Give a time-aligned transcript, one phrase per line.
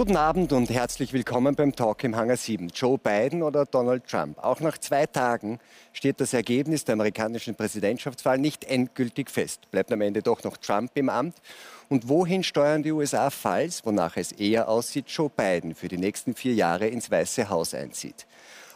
[0.00, 2.68] Guten Abend und herzlich willkommen beim Talk im Hangar 7.
[2.68, 4.38] Joe Biden oder Donald Trump?
[4.38, 5.58] Auch nach zwei Tagen
[5.92, 9.70] steht das Ergebnis der amerikanischen Präsidentschaftswahl nicht endgültig fest.
[9.70, 11.36] Bleibt am Ende doch noch Trump im Amt.
[11.90, 16.34] Und wohin steuern die USA, falls, wonach es eher aussieht, Joe Biden für die nächsten
[16.34, 18.26] vier Jahre ins Weiße Haus einzieht?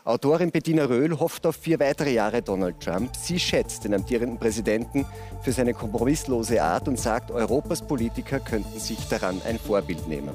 [0.05, 3.17] Autorin Bettina Röhl hofft auf vier weitere Jahre Donald Trump.
[3.17, 5.07] Sie schätzt den amtierenden Präsidenten
[5.41, 10.35] für seine kompromisslose Art und sagt, Europas Politiker könnten sich daran ein Vorbild nehmen.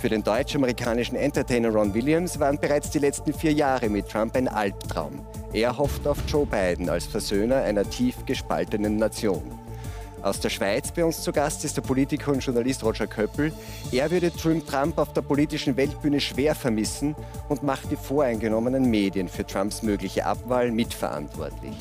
[0.00, 4.48] Für den deutsch-amerikanischen Entertainer Ron Williams waren bereits die letzten vier Jahre mit Trump ein
[4.48, 5.20] Albtraum.
[5.52, 9.42] Er hofft auf Joe Biden als Versöhner einer tief gespaltenen Nation.
[10.22, 13.52] Aus der Schweiz bei uns zu Gast ist der Politiker und Journalist Roger Köppel.
[13.92, 17.14] Er würde Trump auf der politischen Weltbühne schwer vermissen
[17.50, 21.76] und macht die voreingenommenen Medien für Trumps mögliche Abwahl mitverantwortlich.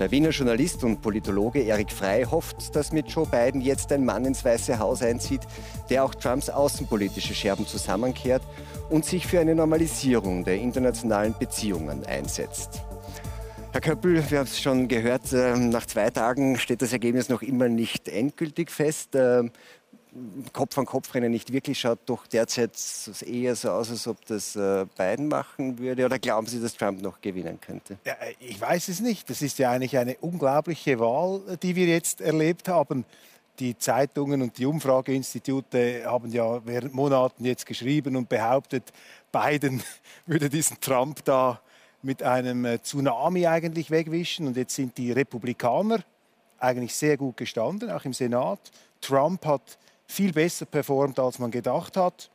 [0.00, 4.24] Der Wiener Journalist und Politologe Erik Frey hofft, dass mit Joe Biden jetzt ein Mann
[4.24, 5.42] ins Weiße Haus einzieht,
[5.90, 8.40] der auch Trumps außenpolitische Scherben zusammenkehrt
[8.88, 12.80] und sich für eine Normalisierung der internationalen Beziehungen einsetzt.
[13.72, 17.42] Herr Köppel, wir haben es schon gehört, ähm, nach zwei Tagen steht das Ergebnis noch
[17.42, 19.14] immer nicht endgültig fest.
[20.52, 22.72] Kopf an Kopf rennen nicht wirklich, schaut doch derzeit
[23.24, 26.04] eher so aus, als ob das äh, Biden machen würde.
[26.04, 27.98] Oder glauben Sie, dass Trump noch gewinnen könnte?
[28.04, 29.30] Ja, ich weiß es nicht.
[29.30, 33.04] Das ist ja eigentlich eine unglaubliche Wahl, die wir jetzt erlebt haben.
[33.60, 38.92] Die Zeitungen und die Umfrageinstitute haben ja während Monaten jetzt geschrieben und behauptet,
[39.30, 39.82] Biden
[40.26, 41.60] würde diesen Trump da
[42.02, 44.46] mit einem äh, Tsunami eigentlich wegwischen.
[44.46, 46.00] Und jetzt sind die Republikaner
[46.58, 48.58] eigentlich sehr gut gestanden, auch im Senat.
[49.00, 49.78] Trump hat
[50.10, 52.30] viel besser performt, als man gedacht hat.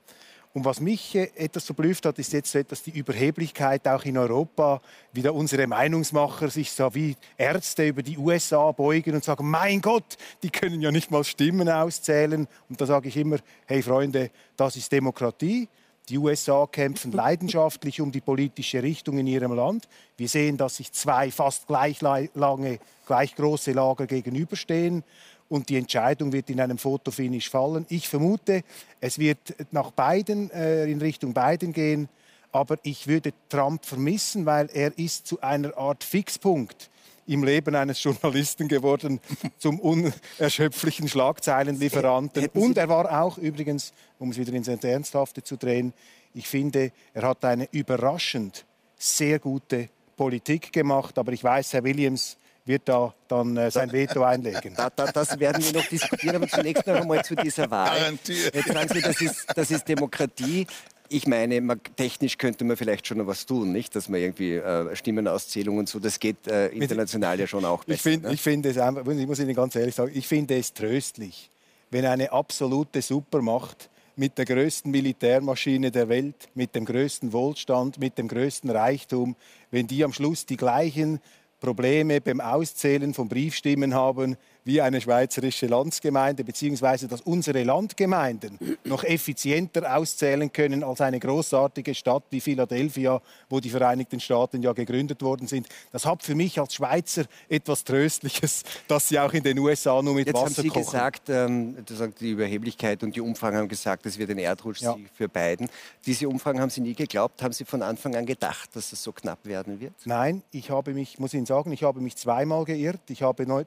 [0.55, 4.17] Und was mich äh, etwas verblüfft hat, ist jetzt so etwas die Überheblichkeit auch in
[4.17, 9.49] Europa, wie da unsere Meinungsmacher sich so wie Ärzte über die USA beugen und sagen,
[9.49, 12.47] mein Gott, die können ja nicht mal Stimmen auszählen.
[12.69, 15.67] Und da sage ich immer, hey Freunde, das ist Demokratie.
[16.07, 19.89] Die USA kämpfen leidenschaftlich um die politische Richtung in ihrem Land.
[20.15, 25.03] Wir sehen, dass sich zwei fast gleich lange, gleich große Lager gegenüberstehen
[25.49, 27.85] und die Entscheidung wird in einem Fotofinish fallen.
[27.89, 28.63] Ich vermute,
[28.99, 32.09] es wird nach Biden, äh, in Richtung Biden gehen,
[32.51, 36.89] aber ich würde Trump vermissen, weil er ist zu einer Art Fixpunkt
[37.27, 39.19] im Leben eines Journalisten geworden,
[39.57, 42.47] zum unerschöpflichen Schlagzeilenlieferanten.
[42.53, 45.93] Und er war auch übrigens, um es wieder ins Ernsthafte zu drehen,
[46.33, 48.65] ich finde, er hat eine überraschend
[48.97, 51.17] sehr gute Politik gemacht.
[51.17, 54.73] Aber ich weiß, Herr Williams wird da dann äh, sein Veto einlegen.
[54.75, 58.17] Da, da, das werden wir noch diskutieren, aber zunächst noch einmal zu dieser Wahl.
[58.27, 60.65] Jetzt sagen Sie, das ist, das ist Demokratie.
[61.07, 63.95] Ich meine, man, technisch könnte man vielleicht schon noch was tun, nicht?
[63.95, 67.95] Dass man irgendwie äh, Stimmenauszählung und so, das geht äh, international ja schon auch besser.
[67.95, 68.33] Ich, find, ne?
[68.33, 71.51] ich finde es einfach, ich muss Ihnen ganz ehrlich sagen, ich finde es tröstlich,
[71.91, 78.17] wenn eine absolute Supermacht mit der größten Militärmaschine der Welt, mit dem größten Wohlstand, mit
[78.17, 79.35] dem größten Reichtum,
[79.69, 81.19] wenn die am Schluss die gleichen
[81.65, 89.03] Probleme beim Auszählen von Briefstimmen haben wie eine schweizerische Landsgemeinde, beziehungsweise dass unsere Landgemeinden noch
[89.03, 95.21] effizienter auszählen können als eine großartige Stadt wie Philadelphia, wo die Vereinigten Staaten ja gegründet
[95.21, 95.67] worden sind.
[95.91, 100.15] Das hat für mich als Schweizer etwas Tröstliches, dass sie auch in den USA nur
[100.15, 100.83] mit Jetzt Wasser haben Sie kochen.
[100.83, 101.77] gesagt, ähm,
[102.19, 104.97] die Überheblichkeit und die Umfragen haben gesagt, es wird ein Erdrutsch Ja.
[105.13, 105.69] für Biden.
[106.05, 107.41] Diese Umfragen haben Sie nie geglaubt.
[107.43, 109.93] Haben Sie von Anfang an gedacht, dass es so knapp werden wird?
[110.05, 113.01] Nein, ich habe mich, muss Ihnen sagen, ich habe mich zweimal geirrt.
[113.09, 113.63] Ich habe neu-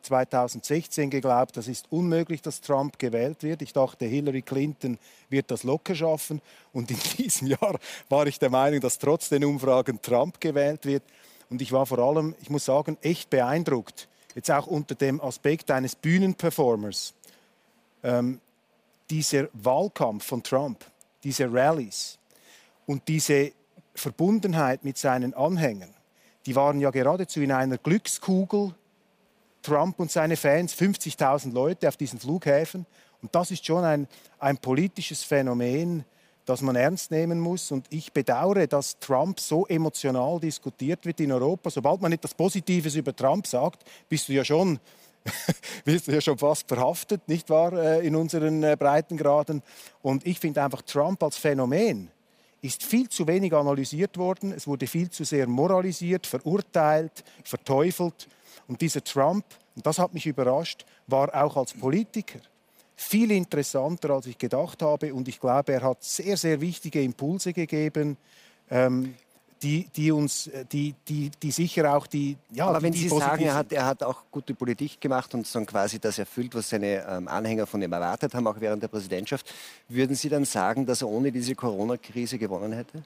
[0.88, 3.62] 2016 geglaubt, das ist unmöglich, dass Trump gewählt wird.
[3.62, 6.41] Ich dachte, Hillary Clinton wird das locker schaffen.
[6.72, 7.78] Und in diesem Jahr
[8.09, 11.03] war ich der Meinung, dass trotz den Umfragen Trump gewählt wird.
[11.50, 14.09] Und ich war vor allem, ich muss sagen, echt beeindruckt.
[14.34, 17.15] Jetzt auch unter dem Aspekt eines Bühnenperformers.
[18.03, 18.41] Ähm,
[19.11, 20.85] dieser Wahlkampf von Trump,
[21.25, 22.19] diese Rallyes
[22.87, 23.52] und diese
[23.94, 25.94] Verbundenheit mit seinen Anhängern,
[26.46, 28.75] die waren ja geradezu in einer Glückskugel.
[29.69, 32.87] Trump und seine Fans, 50.000 Leute auf diesen Flughäfen.
[33.20, 36.06] Und das ist schon ein, ein politisches Phänomen,
[36.47, 37.70] das man ernst nehmen muss.
[37.70, 41.69] Und ich bedauere, dass Trump so emotional diskutiert wird in Europa.
[41.69, 44.81] Sobald man etwas Positives über Trump sagt, bist du ja schon
[45.85, 49.62] wirst du ja schon fast verhaftet, nicht wahr, äh, in unseren äh, Breitengraden.
[50.00, 52.11] Und ich finde einfach, Trump als Phänomen
[52.62, 54.53] ist viel zu wenig analysiert worden.
[54.53, 58.29] Es wurde viel zu sehr moralisiert, verurteilt, verteufelt.
[58.69, 59.44] Und dieser Trump,
[59.75, 62.38] und das hat mich überrascht, war auch als Politiker
[62.94, 65.15] viel interessanter, als ich gedacht habe.
[65.15, 68.17] Und ich glaube, er hat sehr, sehr wichtige Impulse gegeben.
[68.70, 69.15] Ähm,
[69.62, 72.37] die, die uns, die, die, die sicher auch die.
[72.53, 75.61] Ja, Aber wenn Sie sagen, er hat, er hat auch gute Politik gemacht und so
[75.64, 79.53] quasi das erfüllt, was seine ähm, Anhänger von ihm erwartet haben, auch während der Präsidentschaft,
[79.88, 83.03] würden Sie dann sagen, dass er ohne diese Corona-Krise gewonnen hätte?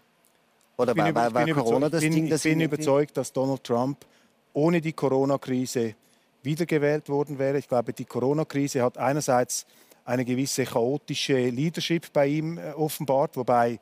[0.76, 4.04] Oder war, war, war Corona das bin, Ding, das Ich bin überzeugt, dass Donald Trump
[4.52, 5.94] ohne die Corona-Krise
[6.42, 7.58] wiedergewählt worden wäre.
[7.58, 9.66] Ich glaube, die Corona-Krise hat einerseits
[10.04, 13.78] eine gewisse chaotische Leadership bei ihm äh, offenbart, wobei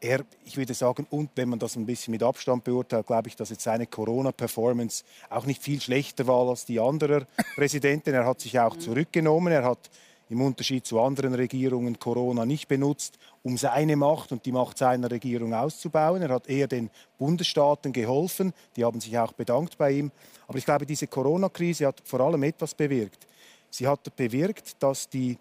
[0.00, 3.36] er, ich würde sagen, und wenn man das ein bisschen mit Abstand beurteilt, glaube ich,
[3.36, 8.14] dass jetzt seine Corona-Performance auch nicht viel schlechter war als die anderer Präsidenten.
[8.14, 9.52] Er hat sich auch zurückgenommen.
[9.52, 9.90] Er hat
[10.30, 15.10] im Unterschied zu anderen Regierungen Corona nicht benutzt, um seine Macht und die Macht seiner
[15.10, 16.22] Regierung auszubauen.
[16.22, 16.88] Er hat eher den
[17.18, 18.52] Bundesstaaten geholfen.
[18.76, 20.12] Die haben sich auch bedankt bei ihm.
[20.46, 23.26] Aber ich glaube, diese Corona-Krise hat vor allem etwas bewirkt.
[23.70, 25.36] Sie hat bewirkt, dass die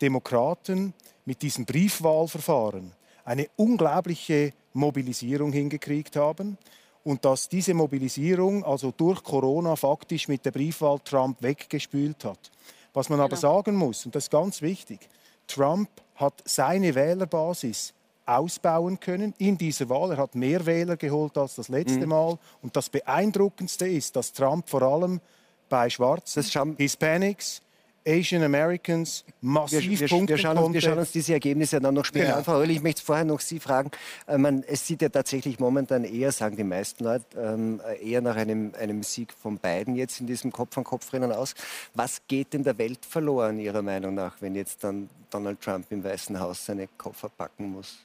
[0.00, 0.94] Demokraten
[1.26, 2.92] mit diesem Briefwahlverfahren
[3.24, 6.56] eine unglaubliche Mobilisierung hingekriegt haben
[7.04, 12.50] und dass diese Mobilisierung also durch Corona faktisch mit der Briefwahl Trump weggespült hat.
[12.94, 13.24] Was man genau.
[13.24, 15.08] aber sagen muss, und das ist ganz wichtig,
[15.46, 17.94] Trump hat seine Wählerbasis
[18.26, 20.12] ausbauen können in dieser Wahl.
[20.12, 22.08] Er hat mehr Wähler geholt als das letzte mhm.
[22.08, 22.38] Mal.
[22.62, 25.20] Und das Beeindruckendste ist, dass Trump vor allem
[25.68, 27.62] bei Schwarzen, Hispanics,
[28.06, 32.04] Asian Americans massiv wir, wir, wir, schauen uns, wir schauen uns diese Ergebnisse dann noch
[32.04, 32.36] später ja.
[32.36, 32.44] an.
[32.44, 33.90] Frau Röll, ich möchte vorher noch Sie fragen.
[34.26, 38.36] Äh, man, es sieht ja tatsächlich momentan eher, sagen die meisten Leute, ähm, eher nach
[38.36, 41.54] einem, einem Sieg von beiden jetzt in diesem Kopf-an-Kopf-Rennen aus.
[41.94, 46.02] Was geht in der Welt verloren, Ihrer Meinung nach, wenn jetzt dann Donald Trump im
[46.04, 47.98] Weißen Haus seine Koffer packen muss?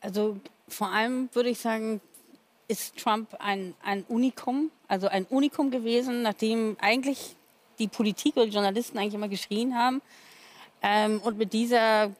[0.00, 0.36] Also
[0.68, 2.00] vor allem würde ich sagen,
[2.68, 7.36] ist Trump ein, ein Unikum, also ein Unikum gewesen, nachdem eigentlich
[7.80, 10.00] die Politik oder die Journalisten eigentlich immer geschrien haben.
[10.82, 12.10] Ähm, und mit dieser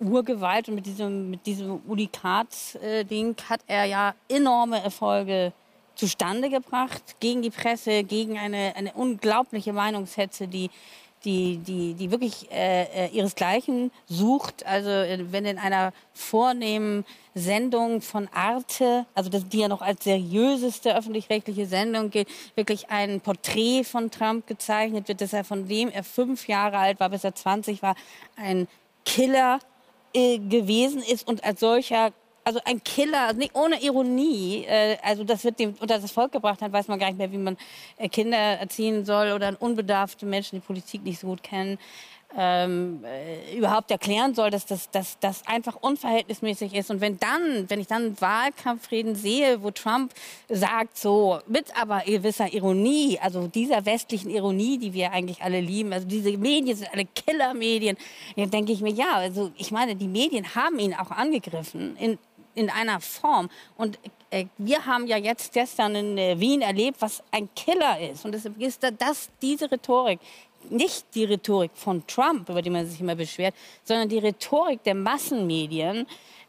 [0.00, 5.52] Urgewalt und mit diesem, mit diesem Unikat-Ding hat er ja enorme Erfolge
[5.94, 10.70] zustande gebracht gegen die Presse, gegen eine, eine unglaubliche Meinungshetze, die
[11.28, 14.64] die, die, die wirklich äh, äh, ihresgleichen sucht.
[14.64, 17.04] Also äh, wenn in einer vornehmen
[17.34, 23.20] Sendung von Arte, also das, die ja noch als seriöseste öffentlich-rechtliche Sendung geht, wirklich ein
[23.20, 27.24] Porträt von Trump gezeichnet wird, dass er von dem er fünf Jahre alt war, bis
[27.24, 27.94] er 20 war,
[28.36, 28.66] ein
[29.04, 29.58] Killer
[30.14, 32.12] äh, gewesen ist und als solcher
[32.48, 36.32] also ein Killer, also nicht ohne Ironie, äh, also das wird dem unter das Volk
[36.32, 37.58] gebracht hat, weiß man gar nicht mehr, wie man
[37.98, 41.78] äh, Kinder erziehen soll oder unbedarfte Menschen, die Politik nicht so gut kennen,
[42.36, 46.90] ähm, äh, überhaupt erklären soll, dass das, dass das einfach unverhältnismäßig ist.
[46.90, 50.12] Und wenn dann, wenn ich dann Wahlkampfreden sehe, wo Trump
[50.48, 55.92] sagt, so mit aber gewisser Ironie, also dieser westlichen Ironie, die wir eigentlich alle lieben,
[55.92, 57.96] also diese Medien sind alle Killermedien,
[58.36, 62.18] dann denke ich mir, ja, also ich meine, die Medien haben ihn auch angegriffen in
[62.54, 63.48] in einer Form.
[63.76, 63.98] Und
[64.30, 68.24] äh, wir haben ja jetzt gestern in äh, Wien erlebt, was ein Killer ist.
[68.24, 70.20] Und deshalb ist das, diese Rhetorik,
[70.70, 73.54] nicht die Rhetorik von Trump, über die man sich immer beschwert,
[73.84, 76.06] sondern die Rhetorik der Massenmedien,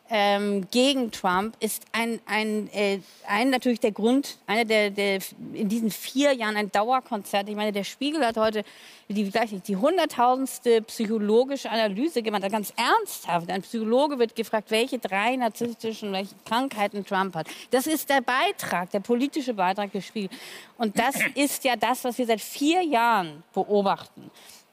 [0.10, 5.20] ähm, gegen Trump ist ein, ein, äh, ein natürlich der Grund, einer der, der
[5.54, 7.48] in diesen vier Jahren ein Dauerkonzert.
[7.48, 8.64] Ich meine, der Spiegel hat heute
[9.08, 13.52] die, gleich die hunderttausendste psychologische Analyse gemacht, ganz ernsthaft.
[13.52, 17.48] Ein Psychologe wird gefragt, welche drei narzisstischen welche Krankheiten Trump hat.
[17.70, 20.34] Das ist der Beitrag, der politische Beitrag des Spiegels.
[20.78, 24.32] Und das ist ja das, was wir seit vier Jahren beobachten.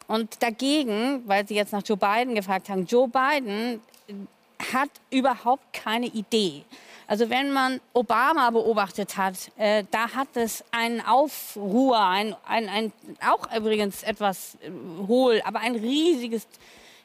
[0.08, 3.80] Und dagegen, weil Sie jetzt nach Joe Biden gefragt haben, Joe Biden
[4.72, 6.64] hat überhaupt keine Idee.
[7.08, 12.92] Also wenn man Obama beobachtet hat, äh, da hat es einen Aufruhr, ein, ein, ein,
[13.24, 14.70] auch übrigens etwas äh,
[15.06, 16.48] hohl, aber ein riesiges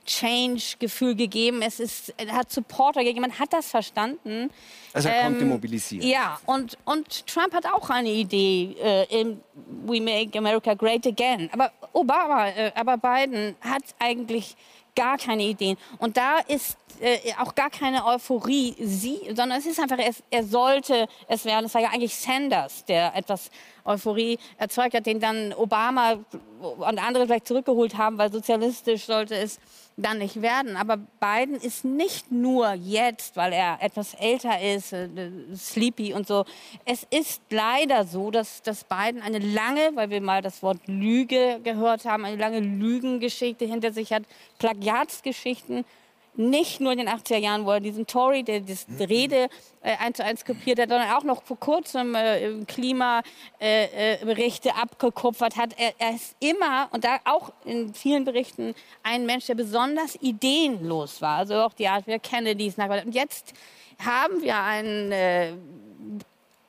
[0.05, 1.61] Change-Gefühl gegeben.
[1.61, 4.49] Es ist, er hat Supporter gegeben, man hat das verstanden.
[4.93, 6.07] Also er ähm, konnte mobilisieren.
[6.07, 9.35] Ja, und, und Trump hat auch eine Idee, äh,
[9.85, 11.49] We Make America Great Again.
[11.53, 14.55] Aber Obama, äh, aber Biden hat eigentlich
[14.95, 15.77] gar keine Ideen.
[15.99, 20.43] Und da ist äh, auch gar keine Euphorie, sie, sondern es ist einfach, es, er
[20.43, 21.65] sollte es werden.
[21.65, 23.49] Es war ja eigentlich Sanders, der etwas
[23.85, 26.19] Euphorie erzeugt hat, den dann Obama
[26.59, 29.59] und andere vielleicht zurückgeholt haben, weil sozialistisch sollte es
[29.97, 30.77] dann nicht werden.
[30.77, 35.09] Aber Biden ist nicht nur jetzt, weil er etwas älter ist, äh,
[35.55, 36.45] sleepy und so.
[36.85, 41.59] Es ist leider so, dass, dass Biden eine lange, weil wir mal das Wort Lüge
[41.63, 44.23] gehört haben, eine lange Lügengeschichte hinter sich hat,
[44.59, 45.85] Plagiatsgeschichten
[46.35, 48.77] nicht nur in den 80er Jahren, wo er diesen Tory, der mhm.
[48.99, 49.49] Rede
[49.81, 55.57] äh, eins zu eins kopiert hat, sondern auch noch vor kurzem äh, Klimaberichte äh, abgekupfert
[55.57, 55.73] hat.
[55.77, 58.73] Er, er, ist immer, und da auch in vielen Berichten,
[59.03, 61.39] ein Mensch, der besonders ideenlos war.
[61.39, 63.53] Also auch die Art, wie er Kennedys nachgedacht Und jetzt
[63.99, 65.53] haben wir einen äh,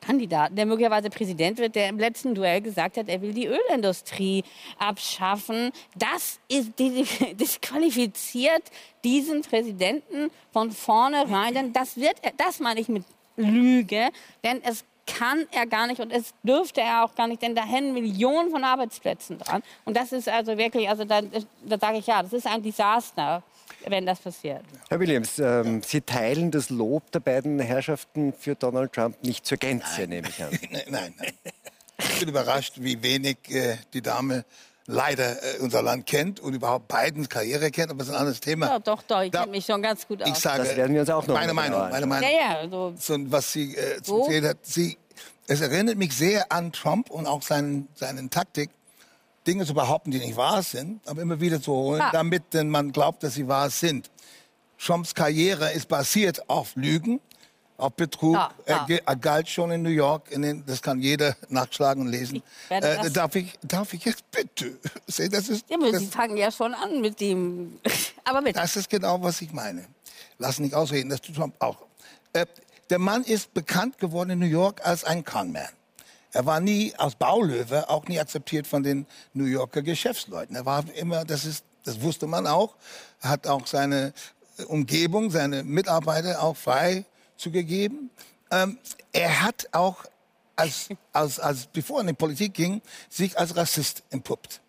[0.03, 4.45] Kandidaten, der möglicherweise Präsident wird, der im letzten Duell gesagt hat, er will die Ölindustrie
[4.79, 5.71] abschaffen.
[5.97, 6.73] Das ist
[7.41, 8.63] disqualifiziert
[9.05, 11.55] diesen Präsidenten von vornherein.
[11.55, 13.05] Denn das wird, das meine ich mit
[13.37, 14.11] Lüge,
[14.45, 17.65] denn es kann er gar nicht und es dürfte er auch gar nicht, denn da
[17.65, 19.63] hängen Millionen von Arbeitsplätzen dran.
[19.85, 21.23] Und das ist also wirklich, also da,
[21.65, 23.43] da sage ich ja, das ist ein Desaster
[23.87, 24.63] wenn das passiert.
[24.89, 29.59] Herr Williams, ähm, Sie teilen das Lob der beiden Herrschaften für Donald Trump nicht zur
[29.59, 30.09] Gänze, nein.
[30.09, 30.51] nehme ich an.
[30.89, 31.33] nein, nein.
[31.99, 34.45] Ich bin überrascht, wie wenig äh, die Dame
[34.87, 38.41] leider äh, unser Land kennt und überhaupt Bidens Karriere kennt, aber das ist ein anderes
[38.41, 38.67] Thema.
[38.67, 40.29] Ja, doch, doch, ich kenne mich schon ganz gut aus.
[40.29, 42.29] Ich sage, das werden wir uns auch noch meine Meinung, meine Meinung.
[42.29, 42.95] Ja, ja, so.
[42.99, 44.29] so was sie äh, so?
[44.29, 44.99] hat, sie,
[45.47, 48.71] es erinnert mich sehr an Trump und auch seinen, seinen Taktik,
[49.47, 52.11] Dinge zu behaupten, die nicht wahr sind, aber immer wieder zu holen, ah.
[52.13, 54.11] damit denn man glaubt, dass sie wahr sind.
[54.79, 57.21] Trumps Karriere ist basiert auf Lügen,
[57.77, 58.35] auf Betrug.
[58.35, 58.87] Ja, ja.
[59.05, 62.43] Er, galt schon in New York, in den, das kann jeder nachschlagen und lesen.
[62.71, 64.79] Ich äh, darf, ich, darf ich jetzt bitte?
[65.07, 67.79] Das ist, ja, das, Sie fangen ja schon an mit dem.
[68.25, 68.61] aber bitte.
[68.61, 69.85] Das ist genau, was ich meine.
[70.39, 71.79] Lass nicht ausreden, das tut Trump auch.
[72.33, 72.47] Äh,
[72.91, 75.69] der Mann ist bekannt geworden in New York als ein Conman.
[76.33, 80.57] Er war nie als Baulöwe auch nie akzeptiert von den New Yorker Geschäftsleuten.
[80.57, 82.75] Er war immer, das ist, das wusste man auch,
[83.21, 84.15] hat auch seine
[84.69, 87.05] Umgebung, seine Mitarbeiter auch frei
[87.37, 88.11] zugegeben.
[88.51, 88.79] Ähm,
[89.13, 90.05] er hat auch
[90.57, 94.61] als, als, als, bevor er in die Politik ging, sich als Rassist entpuppt.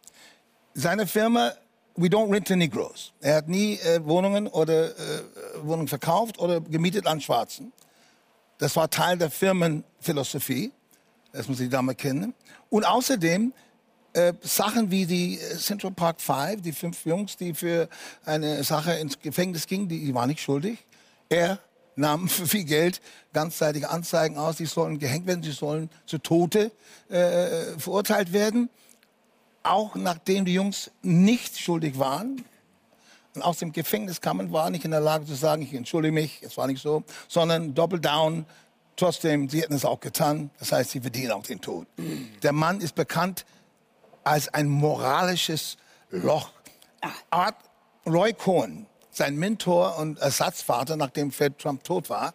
[0.73, 1.53] Seine Firma
[1.95, 3.11] We don't rent to Negroes.
[3.21, 5.23] Er hat nie äh, Wohnungen oder äh,
[5.61, 7.71] Wohnungen verkauft oder gemietet an Schwarzen.
[8.57, 10.71] Das war Teil der Firmenphilosophie.
[11.33, 12.33] Das muss die Dame kennen.
[12.69, 13.53] Und außerdem
[14.13, 17.89] äh, Sachen wie die äh, Central Park Five, die fünf Jungs, die für
[18.23, 20.77] eine Sache ins Gefängnis gingen, die, die waren nicht schuldig.
[21.29, 21.57] Er
[21.95, 23.01] nahm für viel Geld
[23.33, 26.71] ganzzeitige Anzeigen aus, die sollen gehängt werden, sie sollen zu Tote
[27.09, 28.69] äh, verurteilt werden.
[29.63, 32.45] Auch nachdem die Jungs nicht schuldig waren
[33.33, 36.43] und aus dem Gefängnis kamen, war nicht in der Lage zu sagen, ich entschuldige mich,
[36.43, 38.45] es war nicht so, sondern Double Down,
[38.95, 40.51] Trotzdem, sie hätten es auch getan.
[40.59, 41.87] Das heißt, sie verdienen auch den Tod.
[42.43, 43.45] Der Mann ist bekannt
[44.23, 45.77] als ein moralisches
[46.09, 46.51] Loch.
[47.29, 47.55] Art
[48.05, 52.33] Roy Cohen, sein Mentor und Ersatzvater, nachdem Fred Trump tot war,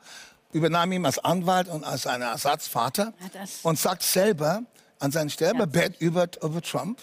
[0.52, 3.12] übernahm ihn als Anwalt und als ein Ersatzvater
[3.62, 4.62] und sagt selber
[4.98, 6.06] an seinem Sterbebett ja.
[6.06, 7.00] über, über Trump,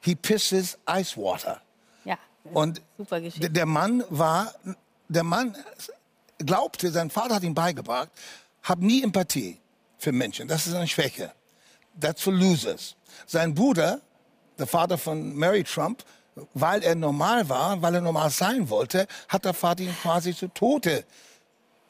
[0.00, 1.60] he pisses ice water.
[2.04, 4.54] Ja, und der Mann war,
[5.08, 5.56] der Mann
[6.38, 8.10] glaubte, sein Vater hat ihm beigebracht,
[8.62, 9.60] habe nie Empathie
[9.98, 10.48] für Menschen.
[10.48, 11.32] Das ist eine Schwäche.
[11.98, 12.96] That's for losers.
[13.26, 14.00] Sein Bruder,
[14.58, 16.04] der Vater von Mary Trump,
[16.54, 20.48] weil er normal war, weil er normal sein wollte, hat der Vater ihn quasi zu
[20.48, 21.04] Tode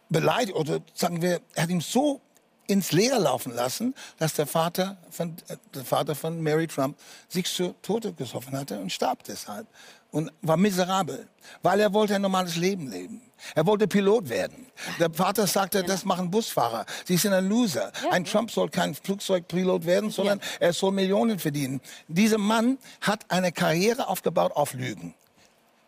[0.09, 2.21] beleidigt oder sagen wir, er hat ihn so
[2.67, 6.97] ins Leere laufen lassen, dass der Vater von, äh, der Vater von Mary Trump
[7.29, 9.67] sich zu Tode gesoffen hatte und starb deshalb
[10.11, 11.29] und war miserabel,
[11.63, 13.23] weil er wollte ein normales Leben leben.
[13.55, 14.67] Er wollte Pilot werden.
[14.99, 16.85] Der Vater sagte, das machen Busfahrer.
[17.05, 17.91] Sie sind ein Loser.
[18.11, 21.81] Ein Trump soll kein Flugzeugpilot werden, sondern er soll Millionen verdienen.
[22.09, 25.15] Dieser Mann hat eine Karriere aufgebaut auf Lügen.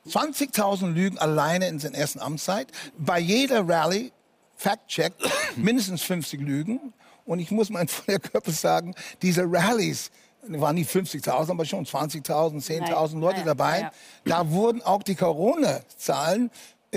[0.08, 2.68] 20.000 Lügen alleine in seiner ersten Amtszeit.
[2.98, 4.12] Bei jeder Rallye,
[4.56, 5.12] Fact-Check,
[5.56, 6.92] mindestens 50 Lügen.
[7.24, 10.10] Und ich muss meinem Körper sagen, diese Rallies,
[10.42, 13.80] waren nicht 50.000, aber schon 20.000, 10.000 Leute ja, dabei.
[13.80, 13.92] Ja.
[14.24, 16.50] Da wurden auch die Corona-Zahlen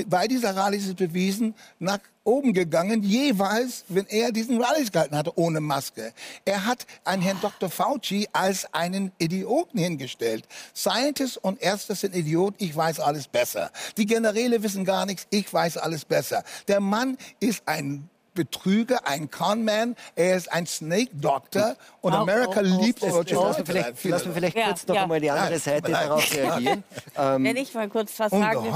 [0.08, 5.16] bei dieser Rallye ist es bewiesen, nach oben gegangen, jeweils, wenn er diesen Rallyes gehalten
[5.16, 6.12] hatte, ohne Maske.
[6.44, 7.70] Er hat einen Herrn Dr.
[7.70, 10.46] Fauci als einen Idioten hingestellt.
[10.76, 13.72] Scientists und Ärzte sind Idioten, ich weiß alles besser.
[13.96, 16.44] Die Generäle wissen gar nichts, ich weiß alles besser.
[16.68, 22.62] Der Mann ist ein Betrüger, ein Conman, er ist ein Snake Doctor und oh, America
[22.62, 25.04] oh, oh, liebt oh, solche Lassen wir vielleicht, wir vielleicht ja, kurz noch ja.
[25.04, 26.84] einmal die andere Seite ja, darauf reagieren.
[27.18, 28.74] Ähm, Wenn ich mal kurz was sagen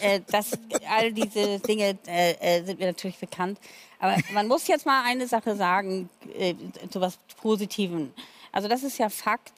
[0.00, 0.52] äh, dass
[0.88, 3.58] all diese Dinge äh, äh, sind mir natürlich bekannt.
[3.98, 6.54] Aber man muss jetzt mal eine Sache sagen, äh,
[6.90, 8.12] zu was Positiven.
[8.52, 9.52] Also das ist ja Fakt,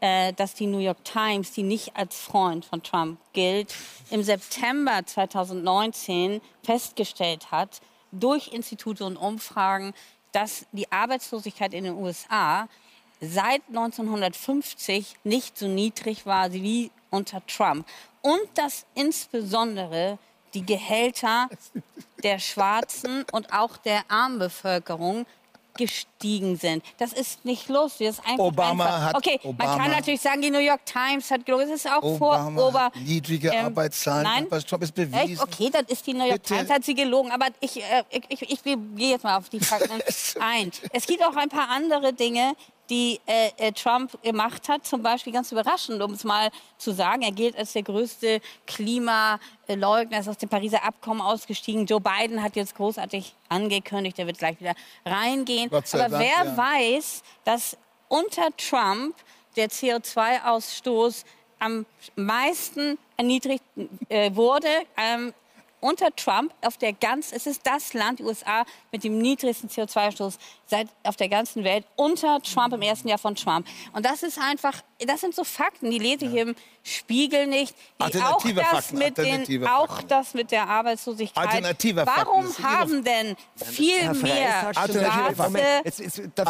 [0.00, 3.72] äh, dass die New York Times, die nicht als Freund von Trump gilt,
[4.10, 7.80] im September 2019 festgestellt hat,
[8.12, 9.94] durch Institute und Umfragen,
[10.32, 12.68] dass die Arbeitslosigkeit in den USA
[13.20, 17.86] seit 1950 nicht so niedrig war wie unter Trump.
[18.20, 20.18] Und dass insbesondere
[20.54, 21.48] die Gehälter
[22.22, 25.26] der Schwarzen und auch der Armbevölkerung
[25.76, 26.84] gestiegen sind.
[26.98, 28.08] Das ist nicht lustig.
[28.08, 29.00] Das ist einfach, Obama einfach.
[29.02, 31.64] hat- Okay, Obama- man kann natürlich sagen, die New York Times hat gelogen.
[31.70, 32.80] Es ist auch Obama vor Ober.
[32.84, 34.22] hat niedrige ähm, Arbeitszahlen.
[34.24, 35.14] Nein, Was Trump ist bewiesen.
[35.32, 35.42] Echt?
[35.42, 36.54] Okay, dann ist die New York Bitte.
[36.56, 38.76] Times hat sie gelogen, aber ich, äh, ich, ich, ich gehe
[39.10, 40.00] jetzt mal auf die Fakten
[40.40, 40.70] ein.
[40.92, 42.54] Es gibt auch ein paar andere Dinge,
[42.92, 47.22] die äh, äh, Trump gemacht hat, zum Beispiel ganz überraschend, um es mal zu sagen.
[47.22, 51.86] Er gilt als der größte Klimaleugner, ist aus dem Pariser Abkommen ausgestiegen.
[51.86, 54.74] Joe Biden hat jetzt großartig angekündigt, er wird gleich wieder
[55.06, 55.72] reingehen.
[55.72, 56.56] Aber Dank, wer ja.
[56.56, 59.16] weiß, dass unter Trump
[59.56, 61.24] der CO2-Ausstoß
[61.60, 63.64] am meisten erniedrigt
[64.10, 64.68] äh, wurde.
[64.98, 65.32] Ähm,
[65.82, 70.38] unter Trump auf der ganzen, es ist das Land, die USA, mit dem niedrigsten CO2-Ausstoß
[70.72, 73.66] seit auf der ganzen Welt, unter Trump im ersten Jahr von Trump.
[73.92, 74.72] Und das ist einfach,
[75.06, 77.74] das sind so Fakten, die lese ich im Spiegel nicht.
[77.98, 81.46] Auch das Fakten, mit den, auch das mit der Arbeitslosigkeit.
[81.46, 84.92] Alternative Fakten, Warum das haben denn viel mehr schwarze,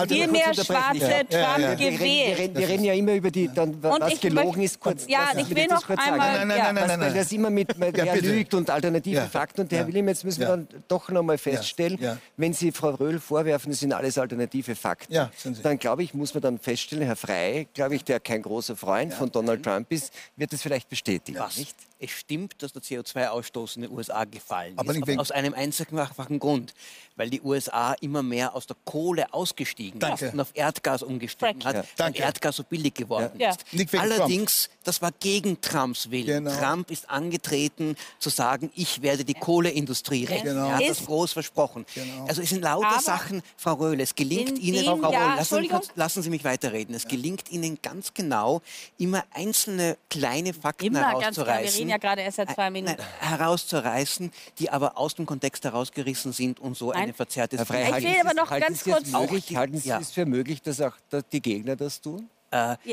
[0.09, 1.79] viel mehr schwarze Ja, ja, Trump ja.
[1.79, 2.39] Wir reden, wir, gewählt?
[2.39, 4.81] reden, wir reden ja immer über die, dann, Und was ich gelogen möchte- ist.
[4.81, 6.19] Kurz, Ja, lassen ich will das noch einmal- sagen.
[6.19, 6.65] Nein, nein, ja.
[6.65, 7.15] nein, nein, Weil nein, nein.
[7.17, 8.29] das immer mit, mit Ja, er bitte.
[8.29, 9.27] lügt und alternative Ja.
[9.27, 9.63] Fakten.
[9.63, 9.87] Und Herr Ja.
[9.87, 10.57] William, jetzt müssen wir Ja.
[10.57, 12.17] dann doch noch mal feststellen, Ja.
[12.37, 15.31] wenn Sie Frau Röhl vorwerfen, das sind alles alternative Fakten, Ja,
[15.63, 19.13] dann glaube ich, muss man dann feststellen, Herr Frey, glaube ich, der kein großer Freund
[19.15, 21.39] von Donald Trump ist, wird das vielleicht bestätigen.
[21.39, 21.57] Was?
[21.57, 21.77] Nicht?
[22.05, 25.03] Es stimmt, dass der CO2-Ausstoß in den USA gefallen Aber ist.
[25.03, 26.75] aber aus einem einzigen einfachen Grund.
[27.15, 30.27] Weil die USA immer mehr aus der Kohle ausgestiegen Danke.
[30.27, 31.65] ist und auf Erdgas umgestiegen Fracking.
[31.65, 31.81] hat, Ja.
[31.83, 32.23] weil Danke.
[32.23, 33.51] Erdgas so billig geworden Ja.
[33.51, 33.65] ist.
[33.71, 36.45] Wegen Allerdings, das war gegen Trumps Willen.
[36.45, 36.59] Genau.
[36.59, 40.45] Trump ist angetreten zu sagen, ich werde die Kohleindustrie retten.
[40.45, 40.69] Genau.
[40.71, 41.85] Er hat das groß versprochen.
[41.95, 42.25] Genau.
[42.27, 45.39] Also es sind lauter Aber Sachen, Frau Röhl, es gelingt in Ihnen, dem Frau Jahr-
[45.53, 46.95] Röhl, lassen lassen Sie mich weiterreden.
[46.95, 48.61] Es gelingt Ihnen ganz genau,
[48.99, 51.92] immer einzelne kleine Fakten Immer herauszureißen.
[51.93, 52.97] Ja gerade erst seit zwei Minuten.
[52.99, 53.07] Nein,
[53.39, 57.03] herauszureißen, die aber aus dem Kontext herausgerissen sind und so Nein.
[57.05, 59.77] eine verzerrte Frey, Ich halten will aber es- noch halten ganz es kurz- Möglich, halten
[59.79, 59.99] Sie ja.
[60.01, 60.95] es für möglich, dass auch
[61.33, 62.29] die Gegner das tun?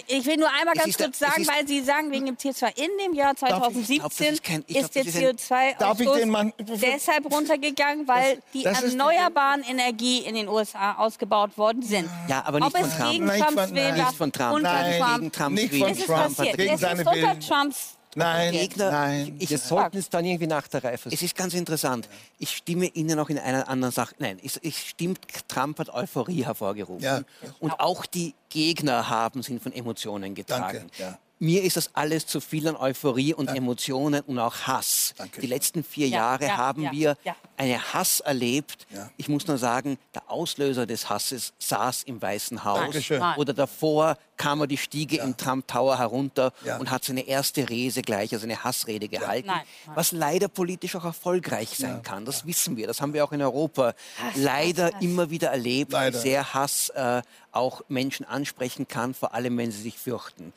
[0.08, 2.12] Ich will nur einmal Es ganz ist der- kurz es sagen, ist- weil Sie sagen,
[2.12, 4.84] wegen dem CO2 in dem Jahr ich- ich glaub, 2017 das ist kein- ich glaub,
[4.86, 9.63] ist der das ist ich CO2-Ausstoß den Mann- deshalb runtergegangen, weil die das ist- erneuerbaren
[9.63, 12.10] Energie in den USA ausgebaut worden sind.
[12.30, 13.12] Ja, aber Ob nicht von es Trump.
[13.12, 14.06] gegen Nicht Trumps von- Willen nein.
[14.06, 14.54] Nicht von Trump.
[14.56, 15.19] unter Nein, Trump.
[15.19, 15.82] gegen Trumps nicht Willen.
[15.84, 16.38] von Es ist Trump.
[16.38, 16.58] passiert.
[16.58, 17.39] Gegen Es seine ist unter Willen.
[17.41, 19.36] Trumps Nein, Gegner- nein.
[19.39, 22.10] Ich, Wir sollten es dann irgendwie nach der Reife Es ist ganz interessant.
[22.39, 24.15] Ich stimme Ihnen auch in einer anderen Sache.
[24.17, 27.04] Nein, es, es stimmt, Trump hat Euphorie hervorgerufen.
[27.04, 27.22] Ja.
[27.60, 30.89] Und auch die Gegner haben sind von Emotionen getragen.
[30.98, 31.19] Danke, ja.
[31.41, 35.13] Mir ist das alles zu viel an Euphorie und Emotionen und auch Hass.
[35.17, 35.39] Danke.
[35.39, 37.34] Die letzten vier Ja, Jahre ja, haben ja, wir ja.
[37.56, 38.86] einen Hass erlebt.
[38.93, 39.10] Ja.
[39.15, 42.80] Ich muss nur sagen, der Auslöser des Hasses saß im Weißen Haus.
[42.80, 43.21] Dankeschön.
[43.38, 46.78] Oder davor kam er die Stiege im Trump Tower herunter Ja.
[46.78, 49.95] und hat seine erste Rese gleich, also eine Hassrede gehalten, Nein, nein.
[49.95, 52.25] was leider politisch auch erfolgreich sein kann.
[52.25, 52.86] Das wissen wir.
[52.88, 53.93] Das haben wir auch in Europa
[54.36, 56.17] leider immer wieder erlebt, Leider.
[56.17, 57.21] wie sehr Hass äh,
[57.54, 60.54] auch Menschen ansprechen kann, vor allem wenn sie sich fürchten.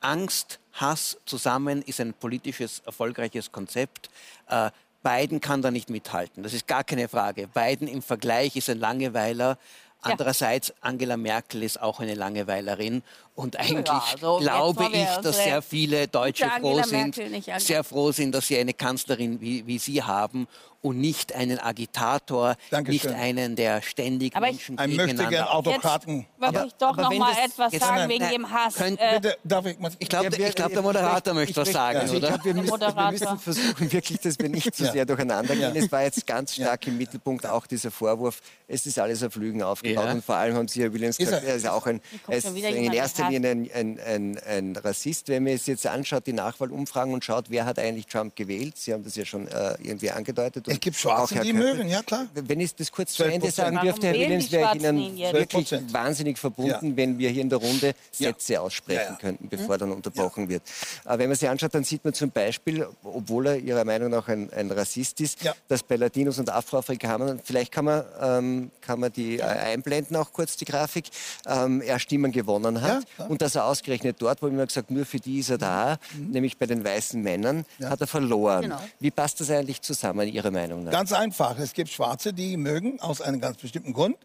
[0.00, 4.10] Angst, Hass zusammen ist ein politisches erfolgreiches Konzept.
[4.48, 4.70] Äh,
[5.02, 6.42] Biden kann da nicht mithalten.
[6.42, 7.48] Das ist gar keine Frage.
[7.48, 9.58] Biden im Vergleich ist ein Langeweiler.
[10.00, 13.02] Andererseits, Angela Merkel ist auch eine Langeweilerin.
[13.38, 17.14] Und eigentlich also jetzt glaube ich, dass sehr viele Deutsche froh sind,
[17.58, 20.48] sehr froh sind, dass sie eine Kanzlerin wie, wie Sie haben
[20.80, 23.10] und nicht einen Agitator, Dankeschön.
[23.10, 26.18] nicht einen, der ständig Aber ich- Menschen Ein möchte gern gegeneinander Autokraten.
[26.18, 28.50] Jetzt möchte ich doch aber noch mal das- etwas jetzt- sagen nein, wegen nein, dem
[28.52, 28.74] Hass.
[28.76, 29.90] könnt- Äh, Bitte, darf ich mal?
[29.98, 32.28] Ich glaube, Ja, ich glaub, der Moderator ich- möchte ich was sagen, also ich oder?
[32.28, 34.92] glaub, wir, müssen, wir müssen versuchen, wirklich, dass wir nicht zu Ja.
[34.92, 35.74] sehr durcheinander gehen.
[35.74, 35.82] Ja.
[35.84, 39.64] Es war jetzt ganz stark im Mittelpunkt auch dieser Vorwurf, es ist alles auf Lügen
[39.64, 40.04] aufgebaut.
[40.04, 40.12] Ja.
[40.12, 41.56] Und vor allem haben Sie, Herr Williams, gesagt, er.
[41.56, 45.28] ist auch ein, er ist in erster Linie ein, ein, ein, ein Rassist.
[45.28, 48.92] Wenn man es jetzt anschaut, die Nachwahlumfragen und schaut, wer hat eigentlich Trump gewählt, Sie
[48.92, 50.66] haben das ja schon äh, irgendwie angedeutet.
[50.68, 52.26] Es gibt Schwarze, die mögen, ja klar.
[52.34, 53.28] Wenn ich das kurz zu 12%.
[53.30, 55.92] Ende sagen Warum dürfte, Herr Williams, wäre ich Ihnen wirklich 12%.
[55.92, 56.96] wahnsinnig verbunden, Ja.
[56.96, 58.28] wenn wir hier in der Runde Ja.
[58.28, 59.16] Sätze aussprechen Ja, ja.
[59.16, 60.62] könnten, bevor dann unterbrochen wird.
[61.04, 64.28] Aber wenn man sich anschaut, dann sieht man zum Beispiel, obwohl er Ihrer Meinung nach
[64.28, 65.54] ein, ein Rassist ist, Ja.
[65.68, 70.32] dass bei Latinos und Afroafrikanern, vielleicht kann man, ähm, kann man die äh, einblenden, auch
[70.32, 71.06] kurz die Grafik,
[71.46, 73.04] ähm, er Stimmen gewonnen hat.
[73.18, 75.98] Ja, und dass er ausgerechnet dort, wo immer gesagt, nur für die ist er da,
[76.16, 78.62] nämlich bei den weißen Männern, hat er verloren.
[78.62, 78.80] Genau.
[79.00, 80.92] Wie passt das eigentlich zusammen, Ihrer Meinung nach?
[80.92, 81.58] Ganz einfach.
[81.58, 84.16] Es gibt Schwarze, die mögen aus einem ganz bestimmten Grund.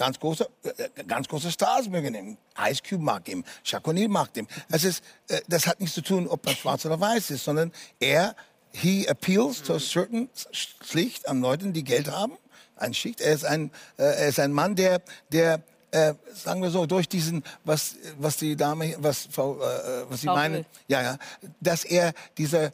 [0.00, 2.38] Ganz große, äh, ganz große Stars mögen ihn.
[2.58, 4.48] Ice Cube mag ihn, O'Neal mag ihn.
[4.70, 7.70] Es ist, äh, das hat nichts zu tun, ob man schwarz oder weiß ist, sondern
[7.98, 8.34] er,
[8.72, 12.32] he appeals to a certain, schlicht an Leuten, die Geld haben.
[12.76, 13.20] Ein Schicht.
[13.20, 17.08] Er ist ein, äh, er ist ein Mann, der, der äh, sagen wir so, durch
[17.08, 21.18] diesen, was, was die Dame, was, Frau, äh, was Sie Frau meinen, ja, ja,
[21.60, 22.72] dass er diese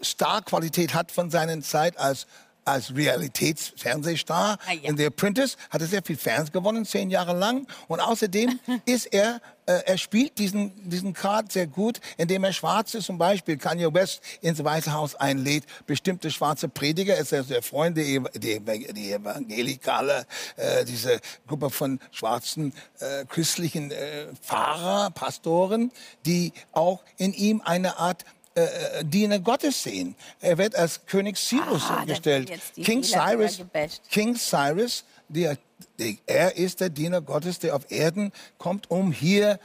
[0.00, 2.26] Starqualität hat von seiner Zeit als
[2.70, 4.88] als Realitätsfernsehstar Ah, ja.
[4.90, 7.66] in The Apprentice, hat er sehr viel Fans gewonnen, zehn Jahre lang.
[7.88, 13.00] Und außerdem ist er, äh, er spielt diesen, diesen Card sehr gut, indem er Schwarze
[13.00, 17.96] zum Beispiel Kanye West ins Weiße Haus einlädt, bestimmte schwarze Prediger, er ist der Freund
[17.98, 18.60] Ev- die,
[18.92, 20.26] die Evangelikale,
[20.56, 25.92] äh, diese Gruppe von schwarzen äh, christlichen äh, Pfarrer, Pastoren,
[26.26, 28.24] die auch in ihm eine Art
[28.58, 30.14] äh, Diener Gottes sehen.
[30.40, 32.52] Er wird als König Cyrus Ah, da dargestellt.
[32.76, 33.62] King Cyrus.
[34.10, 35.56] King Cyrus, der,
[35.98, 39.58] der, er ist der Diener Gottes, der auf Erden kommt, um hier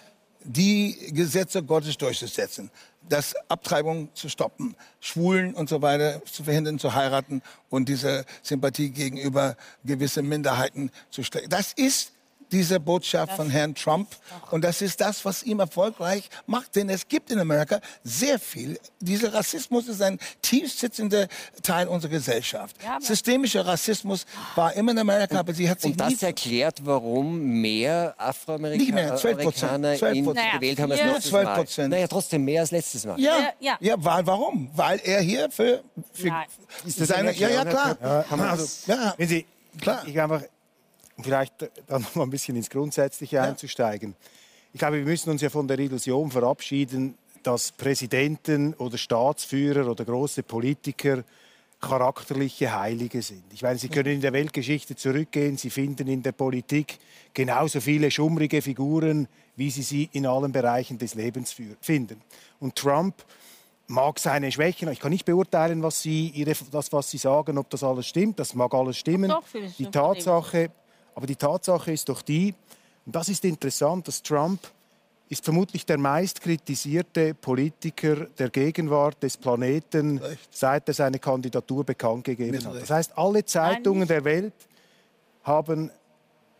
[0.43, 2.69] die Gesetze Gottes durchzusetzen.
[3.07, 8.91] Das Abtreibung zu stoppen, Schwulen und so weiter zu verhindern, zu heiraten und diese Sympathie
[8.91, 11.49] gegenüber gewissen Minderheiten zu stellen.
[11.49, 12.12] Das ist
[12.53, 14.07] diese Botschaft von Herrn Trump.
[14.51, 16.75] Und das ist das, was ihm erfolgreich macht.
[16.75, 18.79] Denn es gibt in Amerika sehr viel.
[19.01, 21.27] Dieser Rassismus ist ein tief sitzender
[21.63, 22.75] Teil unserer Gesellschaft.
[22.83, 26.77] Ja, Systemischer Rassismus war immer in Amerika, aber sie hat sich Und nie das erklärt,
[26.85, 30.13] warum mehr Nicht mehr, Afroamerikaner 12%, Amerikaner 12%.
[30.13, 31.77] ihn Naja, gewählt haben als vier- letztes 12%.
[31.81, 31.89] Mal.
[31.89, 33.19] Naja, trotzdem mehr als letztes Mal.
[33.19, 33.77] Ja, Ja, ja.
[33.79, 33.95] ja.
[33.97, 34.69] weil, warum?
[34.75, 36.45] Weil er hier für, für Nein.
[36.85, 38.25] Ist das seine, eine ja, ja, klar.
[38.29, 39.45] Man Also, Ja, Wenn Sie,
[39.81, 40.03] Klar.
[40.07, 40.43] ich einfach,
[41.17, 44.15] um vielleicht dann noch mal ein bisschen ins Grundsätzliche einzusteigen.
[44.73, 50.05] Ich glaube, wir müssen uns ja von der Illusion verabschieden, dass Präsidenten oder Staatsführer oder
[50.05, 51.23] große Politiker
[51.79, 53.43] charakterliche Heilige sind.
[53.51, 56.97] Ich meine, Sie können in der Weltgeschichte zurückgehen, Sie finden in der Politik
[57.33, 62.21] genauso viele schummrige Figuren, wie Sie sie in allen Bereichen des Lebens finden.
[62.59, 63.15] Und Trump
[63.87, 64.89] mag seine Schwächen.
[64.91, 68.39] Ich kann nicht beurteilen, was Sie, ihre, das, was Sie sagen, ob das alles stimmt.
[68.39, 69.29] Das mag alles stimmen.
[69.29, 69.43] Doch,
[69.77, 69.85] die.
[69.85, 70.71] Tatsache,
[71.15, 72.53] aber die Tatsache ist doch die,
[73.05, 74.59] und das ist interessant, dass Trump
[75.29, 80.21] ist vermutlich der meist kritisierte Politiker der Gegenwart des Planeten,
[80.51, 82.81] seit er seine Kandidatur bekannt gegeben hat.
[82.81, 84.53] Das heißt, alle Zeitungen der Welt
[85.43, 85.91] haben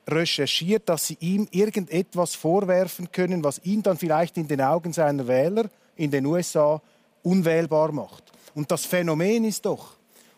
[0.08, 5.28] recherchiert, dass sie ihm irgendetwas vorwerfen können, was ihn dann vielleicht in den Augen seiner
[5.28, 6.82] Wähler in den USA
[7.22, 8.24] unwählbar macht.
[8.56, 9.94] Und das Phänomen ist doch,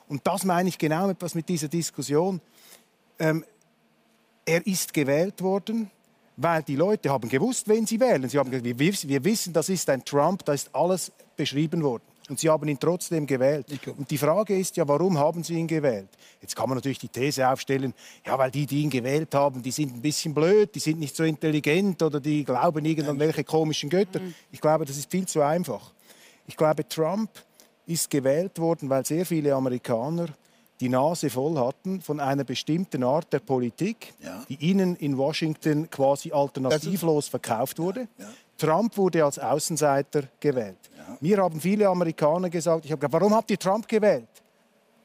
[0.08, 2.40] und das meine ich genau etwas mit dieser Diskussion,
[3.18, 3.44] ähm,
[4.46, 5.90] er ist gewählt worden,
[6.38, 8.28] weil die Leute haben gewusst, wen sie wählen.
[8.30, 11.82] Sie haben gesagt, wir, wiss- wir wissen, das ist ein Trump, da ist alles beschrieben
[11.82, 12.04] worden.
[12.28, 13.68] Und sie haben ihn trotzdem gewählt.
[13.98, 16.10] Und die Frage ist ja, warum haben sie ihn gewählt?
[16.42, 17.94] Jetzt kann man natürlich die These aufstellen,
[18.26, 21.16] ja, weil die, die ihn gewählt haben, die sind ein bisschen blöd, die sind nicht
[21.16, 24.20] so intelligent oder die glauben irgendwann welche komischen Götter.
[24.52, 25.92] Ich glaube, das ist viel zu einfach.
[26.48, 27.30] Ich glaube, Trump
[27.86, 30.28] ist gewählt worden, weil sehr viele Amerikaner
[30.82, 34.44] die Nase voll hatten von einer bestimmten Art der Politik, Ja.
[34.50, 38.08] die ihnen in Washington quasi alternativlos verkauft wurde.
[38.58, 40.78] Trump wurde als Außenseiter gewählt.
[41.22, 44.28] Mir haben viele Amerikaner gesagt, ich habe gesagt, warum habt ihr Trump gewählt?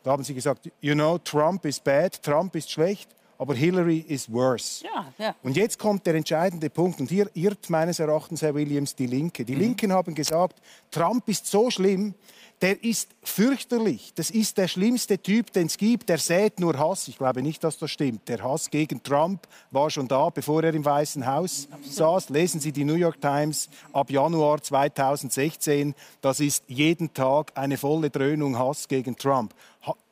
[0.03, 4.33] Da haben sie gesagt, you know, Trump is bad, Trump ist schlecht, aber Hillary is
[4.33, 4.85] worse.
[4.85, 5.35] Ja, ja.
[5.43, 7.01] Und jetzt kommt der entscheidende Punkt.
[7.01, 9.45] Und hier irrt meines Erachtens, Herr Williams, die Linke.
[9.45, 12.15] Die Linken haben gesagt, Trump ist so schlimm,
[12.63, 14.13] der ist fürchterlich.
[14.15, 16.09] Das ist der schlimmste Typ, den es gibt.
[16.09, 17.09] Der sät nur Hass.
[17.09, 18.29] Ich glaube nicht, dass das stimmt.
[18.29, 22.29] Der Hass gegen Trump war schon da, bevor er im Weißen Haus saß.
[22.29, 25.95] Lesen Sie die New York Times ab Januar 2016.
[26.21, 29.55] Das ist jeden Tag eine volle Dröhnung Hass gegen Trump.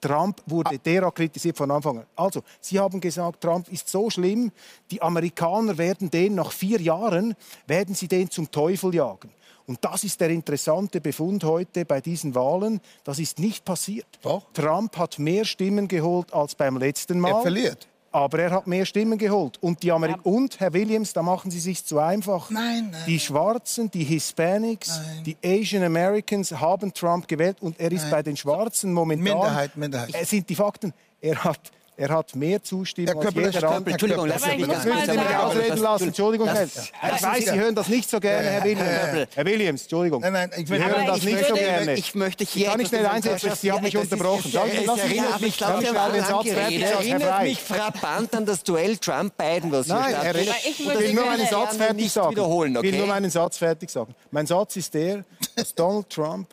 [0.00, 2.06] Trump wurde derart kritisiert von Anfang an.
[2.16, 4.50] Also, Sie haben gesagt, Trump ist so schlimm,
[4.90, 7.34] die Amerikaner werden den nach vier Jahren,
[7.66, 9.30] werden sie den zum Teufel jagen.
[9.68, 12.80] Und das ist der interessante Befund heute bei diesen Wahlen.
[13.04, 14.06] Das ist nicht passiert.
[14.22, 14.42] Doch.
[14.54, 17.32] Trump hat mehr Stimmen geholt als beim letzten Mal.
[17.32, 17.86] Er verliert.
[18.10, 19.58] Aber er hat mehr Stimmen geholt.
[19.62, 22.48] Und, die Ameri und Herr Williams, da machen Sie sich zu einfach.
[22.48, 27.58] Nein, nein, Die Schwarzen, die Hispanics, die Asian Americans haben Trump gewählt.
[27.60, 29.22] Und er ist bei den Schwarzen momentan.
[29.22, 30.14] Minderheit, Minderheit.
[30.18, 30.94] Es sind die Fakten.
[31.20, 31.60] Er hat,
[31.98, 33.90] er hat mehr Zustimmung als jeder Herr andere.
[33.92, 36.04] Entschuldigung, lassen Sie mich ich ganz ausreden lassen?
[36.08, 36.62] Entschuldigung, Herr.
[36.66, 39.28] Das- Ich weiß, Sie hören das nicht so gerne, Herr Williams.
[39.34, 40.20] Herr Williams, Entschuldigung.
[40.22, 41.94] Nein, nein, ich will- Sie hören das ich nicht so gerne.
[41.94, 43.50] Ich möchte hier Kann ich etwas schnell zu- einsetzen?
[43.60, 44.42] Sie haben mich unterbrochen.
[44.50, 48.96] Sie- es lassen mich- schnell den Satz fertig sagen, Herr mich frappant an das Duell
[48.96, 50.36] Trump-Biden, was hier Nein, er stattfindet.
[50.54, 50.54] redet.
[50.66, 52.32] ich Ich will nur meinen Satz fertig nicht sagen.
[52.76, 54.14] Ich will nur meinen Satz fertig sagen.
[54.30, 55.24] Mein Satz ist der,
[55.56, 56.48] dass Donald Trump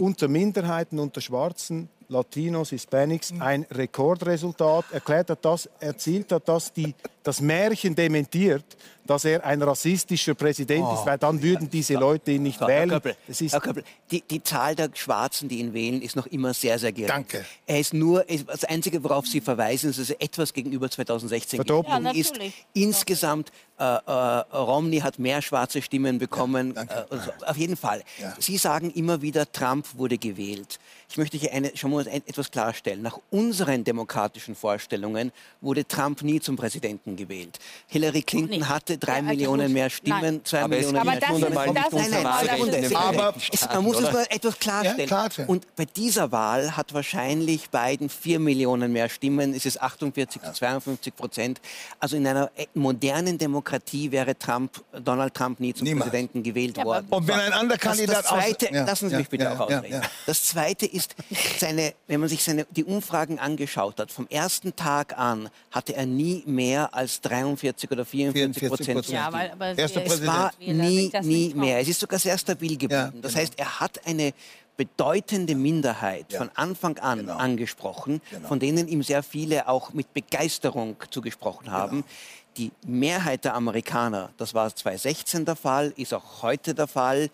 [0.00, 4.86] unter Minderheiten, unter Schwarzen, Latinos, Hispanics ein Rekordresultat.
[4.92, 8.64] Erklärt hat, das erzielt hat, dass die, das Märchen dementiert,
[9.08, 12.90] dass er ein rassistischer Präsident ist, weil dann würden diese Leute ihn nicht Herr wählen.
[12.90, 16.26] Köppel, Das ist Herr Köppel, die, die Zahl der Schwarzen, die ihn wählen, ist noch
[16.26, 17.08] immer sehr, sehr gering.
[17.08, 17.44] Danke.
[17.66, 22.04] Er ist nur, das Einzige, worauf Sie verweisen, ist, dass er etwas gegenüber 2016 Verdoppelung.
[22.04, 22.38] Ja, ist.
[22.74, 24.10] Insgesamt, äh, äh,
[24.52, 26.74] Romney hat mehr schwarze Stimmen bekommen.
[26.74, 27.06] danke.
[27.10, 28.02] äh, also auf jeden Fall.
[28.20, 28.34] Ja.
[28.38, 30.78] Sie sagen immer wieder, Trump wurde gewählt.
[31.08, 33.02] ich möchte hier eine, schon mal etwas klarstellen.
[33.02, 37.58] Nach unseren demokratischen Vorstellungen wurde Trump nie zum Präsidenten gewählt.
[37.86, 40.40] Hillary Clinton hatte drei Ja, also Millionen mehr Stimmen, Nein.
[40.44, 41.42] zwei Aber Millionen Aber mehr das Stimmen.
[41.42, 43.34] ist- Nein, das nein, ist- nein, das nein, Aber-
[43.74, 44.98] man muss es mal etwas klarstellen.
[45.08, 45.48] Ja, klar.
[45.48, 49.54] Und bei dieser Wahl hat wahrscheinlich Biden vier Millionen mehr Stimmen.
[49.54, 51.60] Es ist 48 zu 52 Prozent.
[52.00, 56.10] Also in einer äh, modernen Demokratie wäre Trump, Donald Trump nie zum Niemals.
[56.10, 57.06] Präsidenten gewählt Ja, aber- worden.
[57.10, 59.44] Und wenn ein anderer Das, Kandidat das zweite, aus- ja, lassen Sie ja, mich bitte
[59.44, 59.94] ja, auch ja, ausreden.
[59.94, 60.00] ja.
[60.26, 61.14] Das zweite ist,
[61.58, 66.06] seine, wenn man sich seine, die Umfragen angeschaut hat, vom ersten Tag an hatte er
[66.06, 68.87] nie mehr als 43 oder 44 Prozent.
[68.96, 69.14] Prozent.
[69.14, 71.78] Ja, weil, aber Erster Es war nie, nie mehr.
[71.80, 72.92] Es ist sogar sehr stabil geblieben.
[72.92, 73.42] Ja, das genau.
[73.42, 74.32] heißt, er hat eine
[74.76, 76.38] bedeutende Minderheit Ja.
[76.38, 77.36] von Anfang an Genau.
[77.36, 78.48] angesprochen, Genau.
[78.48, 82.04] von denen ihm sehr viele auch mit Begeisterung zugesprochen haben.
[82.56, 87.30] Die Mehrheit der Amerikaner, das war 2016 der Fall, ist auch heute der Fall,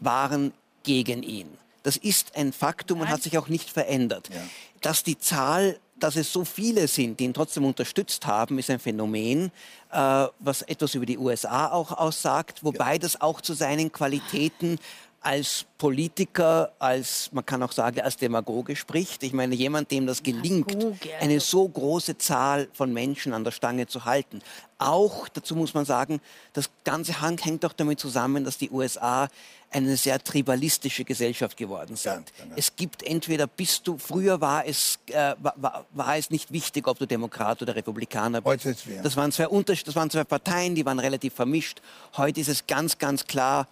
[0.00, 1.48] waren gegen ihn.
[1.82, 4.28] Das ist ein Faktum und hat sich auch nicht verändert.
[4.30, 4.36] Ja.
[4.82, 8.78] Dass die Zahl, dass es so viele sind, die ihn trotzdem unterstützt haben, ist ein
[8.78, 9.50] Phänomen,
[9.90, 14.78] äh, was etwas über die USA auch aussagt, wobei das auch zu seinen Qualitäten
[15.20, 19.22] als Politiker, als man kann auch sagen, als Demagoge spricht.
[19.24, 20.86] Ich meine, jemand, dem das gelingt,
[21.20, 24.40] eine so große Zahl von Menschen an der Stange zu halten.
[24.78, 26.20] Auch, dazu muss man sagen,
[26.52, 29.28] das ganze Hang hängt auch damit zusammen, dass die USA
[29.70, 32.32] eine sehr tribalistische Gesellschaft geworden sind.
[32.38, 32.52] Ja, ja.
[32.56, 36.98] Es gibt entweder bist du, früher war es, äh, war, war, es nicht wichtig, ob
[36.98, 38.46] du Demokrat oder Republikaner bist.
[38.46, 39.02] Heute ist es.
[39.02, 39.46] Das waren zwei
[39.84, 41.82] das waren zwei Parteien, die waren relativ vermischt.
[42.16, 43.68] Heute ist es ganz, ganz klar,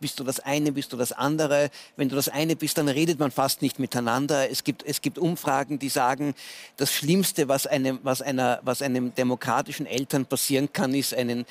[0.00, 1.70] bist du das eine, bist du das andere.
[1.96, 4.50] Wenn du das eine bist, dann redet man fast nicht miteinander.
[4.50, 6.34] Es gibt, es gibt Umfragen, die sagen,
[6.76, 11.44] das Schlimmste, was einem, was einer, was einem demokratischen Eltern passieren kann, ist einen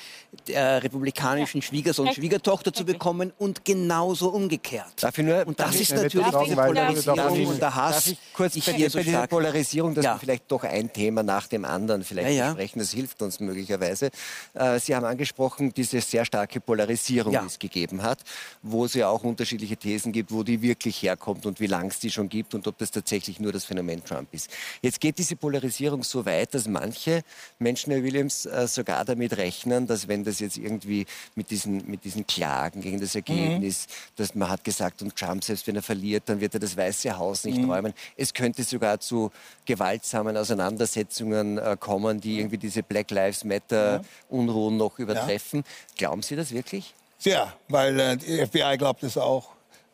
[0.48, 2.12] äh, republikanischen Schwiegersohn.
[2.12, 4.86] Schwiegertochter zu bekommen und genauso umgekehrt.
[5.00, 7.94] Darf ich nur- und das ich- ist natürlich diese Polarisierung ich- und der Hass.
[7.96, 9.30] Darf ich kurz ist bei, hier bei so dieser stark.
[9.30, 10.14] Polarisierung, dass Ja.
[10.14, 12.46] wir vielleicht doch ein Thema nach dem anderen vielleicht Ja, ja.
[12.48, 14.10] besprechen, das hilft uns möglicherweise.
[14.54, 17.40] Äh, Sie haben angesprochen, diese sehr starke Polarisierung, Ja.
[17.42, 18.18] die es gegeben hat,
[18.62, 21.98] wo es ja auch unterschiedliche Thesen gibt, wo die wirklich herkommt und wie lang es
[21.98, 24.50] die schon gibt und ob das tatsächlich nur das Phänomen Trump ist.
[24.82, 27.22] Jetzt geht diese Polarisierung so weit, dass manche
[27.58, 32.04] Menschen, Herr Williams, äh, sogar damit rechnen, dass wenn das jetzt irgendwie mit diesen, mit
[32.04, 36.24] diesen Klagen gegen das Ergebnis, dass man hat gesagt, und Trump, selbst wenn er verliert,
[36.26, 37.94] dann wird er das Weiße Haus nicht räumen.
[38.16, 39.30] Es könnte sogar zu
[39.64, 45.64] gewaltsamen Auseinandersetzungen äh, kommen, die irgendwie diese Black Lives Matter Unruhen noch übertreffen.
[45.96, 46.94] Glauben Sie das wirklich?
[47.20, 49.50] Ja, weil äh, die FBI glaubt es auch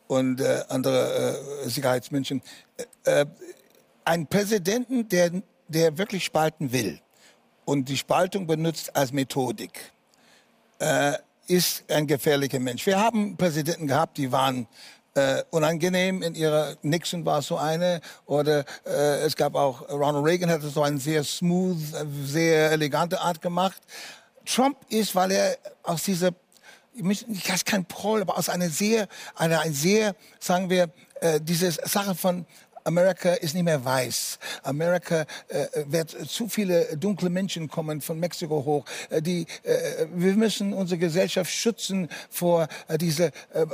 [0.07, 2.43] und äh, andere äh, Sicherheitsmenschen.
[3.05, 3.27] Äh, äh,
[4.05, 5.31] ein Präsidenten, der,
[5.69, 7.01] der wirklich spalten will
[7.65, 9.93] und die Spaltung benutzt als Methodik,
[10.79, 11.15] äh,
[11.47, 12.85] ist ein gefährlicher Mensch.
[12.85, 14.67] Wir haben Präsidenten gehabt, die waren
[15.15, 20.51] äh, unangenehm in ihrer, Nixon war so eine, oder äh, es gab auch, Ronald Reagan
[20.51, 23.81] hatte so eine sehr smooth, äh, sehr elegante Art gemacht.
[24.45, 26.33] Trump ist, weil er aus dieser
[26.95, 31.73] ich weiß kein Proll, aber aus einer sehr, einer, ein sehr, sagen wir, äh, diese
[31.73, 32.47] Sache von
[32.87, 34.39] Amerika ist nicht mehr weiß.
[34.63, 38.85] Amerika äh, wird zu viele dunkle Menschen kommen von Mexiko hoch.
[39.09, 43.65] Äh, die, äh, wir müssen unsere Gesellschaft schützen vor äh, diese, äh,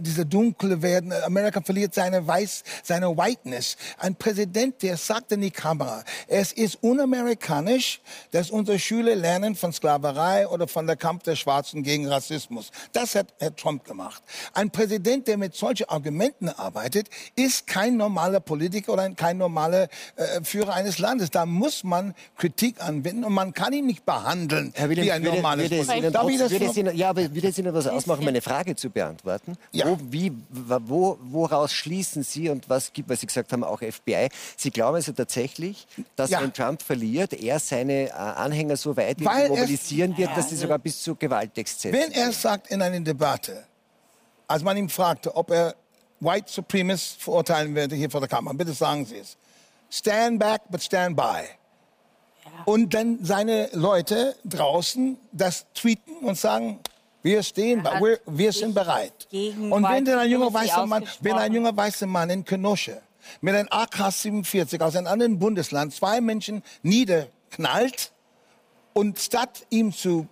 [0.00, 1.14] diese dunkle werden.
[1.14, 3.78] Amerika verliert seine Weiß, seine Whiteness.
[3.96, 8.02] Ein Präsident, der sagt in die Kamera, es ist unamerikanisch,
[8.32, 12.70] dass unsere Schüler lernen von Sklaverei oder von der Kampf der Schwarzen gegen Rassismus.
[12.92, 14.22] Das hat Herr Trump gemacht.
[14.52, 18.57] Ein Präsident, der mit solchen Argumenten arbeitet, ist kein normaler Politiker
[18.88, 21.30] oder kein normaler äh, Führer eines Landes.
[21.30, 25.22] Da muss man Kritik anwenden und man kann ihn nicht behandeln Herr wie Williams, ein
[25.24, 27.74] würde, normales würde, Ihnen, Darf ich das würde, es Ihnen, ja, aber würde es Ihnen
[27.74, 29.56] was ausmachen, meine Frage zu beantworten?
[29.72, 29.86] Ja.
[29.88, 34.28] Wo, wie, wo, woraus schließen Sie und was gibt, weil Sie gesagt haben, auch FBI,
[34.56, 36.40] Sie glauben also tatsächlich, dass Ja.
[36.42, 40.50] wenn Trump verliert, er seine äh, Anhänger so weit Weil irgendwie es- mobilisieren wird, dass
[40.50, 43.64] sie sogar bis zu Gewaltexzessen Wenn er sagt in einer Debatte,
[44.46, 45.74] als man ihn fragte, ob er
[46.20, 49.36] White Supremacists verurteilen werde hier vor der Kamera, bitte sagen Sie es.
[49.90, 51.44] Stand back, but stand by.
[52.64, 56.80] Und dann seine Leute draußen das tweeten und sagen,
[57.22, 59.28] wir stehen, wir, wir sind bereit.
[59.32, 62.94] Und wenn dann ein junger weißer Mann, wenn ein junger weißer Mann in Kenosha
[63.40, 68.12] mit einem AK-47 aus einem anderen Bundesland zwei Menschen niederknallt,
[68.98, 70.26] und statt ihm zu,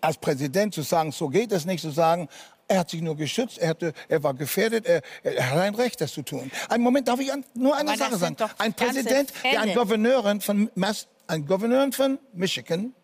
[0.00, 2.28] als Präsident zu sagen, so geht es nicht, zu sagen,
[2.70, 6.00] er hat sich nur geschützt, er, hatte, er war gefährdet, er, er hat ein Recht,
[6.00, 6.52] das zu tun.
[6.68, 8.36] Einen Moment, darf ich an, nur eine Aber Sache sagen.
[8.58, 9.74] Ein Präsident, der ein Fälle.
[9.74, 12.94] Gouverneurin von, Mass, ein Gouverneurin von Michigan,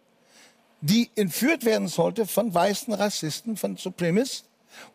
[0.80, 4.44] die entführt werden sollte von weißen Rassisten, von Supremists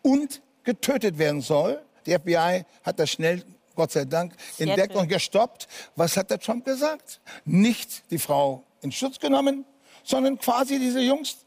[0.00, 1.82] und getötet werden soll.
[2.06, 5.68] Die FBI hat das schnell Gott sei Dank, entdeckt und gestoppt.
[5.96, 7.20] Was hat der Trump gesagt?
[7.44, 9.66] Nicht die Frau in Schutz genommen,
[10.02, 11.41] sondern quasi diese Jungs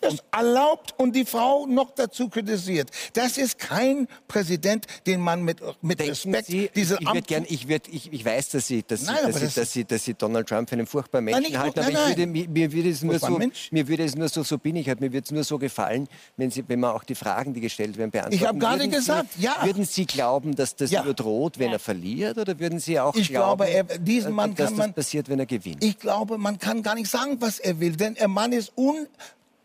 [0.00, 2.90] das erlaubt und die Frau noch dazu kritisiert.
[3.12, 7.44] Das ist kein Präsident, den man mit, mit Denken Respekt Sie, diese ich, würd gern,
[7.48, 9.72] ich, würd, ich, ich weiß, dass Sie, dass, Sie, Nein, dass, aber Sie, das dass,
[9.72, 12.16] Sie, dass Sie Donald Trump für einen furchtbaren Menschen nicht nur- halten, aber nein, ich
[12.16, 12.32] würde, nein.
[12.32, 13.68] mir, mir würde es nur so, Mensch?
[13.72, 16.08] mir würde es nur so, so bin ich halt, mir würde es nur so gefallen,
[16.36, 18.36] wenn, Sie, wenn man auch die Fragen, die gestellt werden, beantworten.
[18.42, 19.56] Ich habe gerade gesagt, Sie, ja.
[19.64, 21.04] Würden Sie glauben, dass das Ja.
[21.04, 21.72] nur droht, wenn Ja.
[21.74, 24.76] er verliert, oder würden Sie auch Ich glauben, glaube, er- diesen äh, Mann dass kann
[24.76, 25.84] das man- passiert, wenn er gewinnt?
[25.84, 29.06] Ich glaube, man kann gar nicht sagen, was er will, denn der Mann ist un,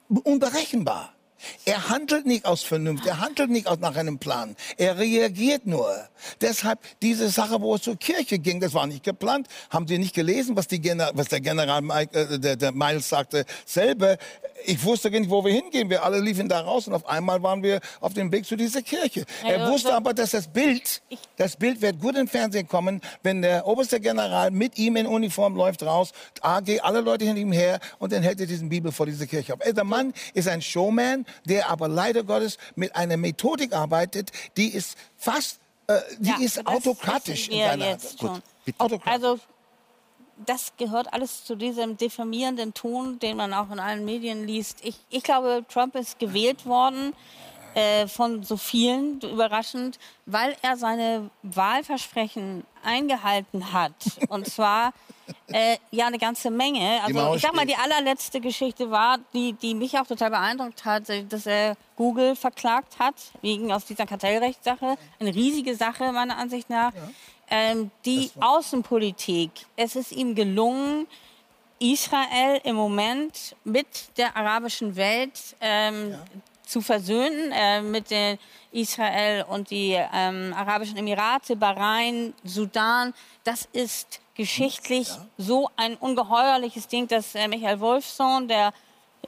[0.09, 1.14] unberechenbar.
[1.65, 4.55] Er handelt nicht aus Vernunft, er handelt nicht aus nach einem Plan.
[4.77, 5.89] Er reagiert nur.
[6.41, 9.47] Deshalb diese Sache, wo es zur Kirche ging, das war nicht geplant.
[9.69, 13.09] Haben Sie nicht gelesen, was, die Gener was der General Mike, äh, der, der Miles
[13.09, 13.45] sagte?
[13.65, 14.17] Selber,
[14.65, 15.89] ich wusste gar nicht, wo wir hingehen.
[15.89, 18.81] Wir alle liefen da raus und auf einmal waren wir auf dem Weg zu dieser
[18.81, 19.25] Kirche.
[19.43, 21.01] Er Ja, wusste aber, dass das Bild,
[21.37, 25.55] das Bild wird gut im Fernsehen kommen, wenn der oberste General mit ihm in Uniform
[25.55, 29.05] läuft raus, AG, alle Leute hinter ihm her und dann hält er diesen Bibel vor
[29.05, 29.59] dieser Kirche auf.
[29.61, 34.73] Ey, Der Mann ist ein Showman, der aber leider Gottes mit einer Methodik arbeitet, die
[34.73, 38.17] ist fast, äh, die Ja, ist autokratisch in seiner jetzt.
[38.77, 39.07] Autokratisch.
[39.07, 39.39] Also
[40.45, 44.79] das gehört alles zu diesem diffamierenden Ton, den man auch in allen Medien liest.
[44.83, 47.13] Ich, ich glaube, Trump ist gewählt worden
[47.75, 53.93] äh, von so vielen, überraschend, weil er seine Wahlversprechen eingehalten hat.
[54.29, 54.93] Und zwar
[55.47, 57.01] äh, ja eine ganze Menge.
[57.03, 61.09] Also ich sag mal, die allerletzte Geschichte war, die, die mich auch total beeindruckt hat,
[61.09, 64.97] äh, dass er Google verklagt hat, wegen aus dieser Kartellrechtssache.
[65.19, 66.93] Eine riesige Sache meiner Ansicht nach.
[67.49, 71.07] Ähm, die Außenpolitik, es ist ihm gelungen,
[71.79, 73.85] Israel im Moment mit
[74.17, 76.15] der arabischen Welt ähm,
[76.65, 78.37] zu versöhnen, äh, mit den
[78.71, 83.13] Israel und die ähm, Arabischen Emirate, Bahrain, Sudan.
[83.43, 88.73] Das ist geschichtlich so ein ungeheuerliches Ding, dass äh, Michael Wolfsohn, der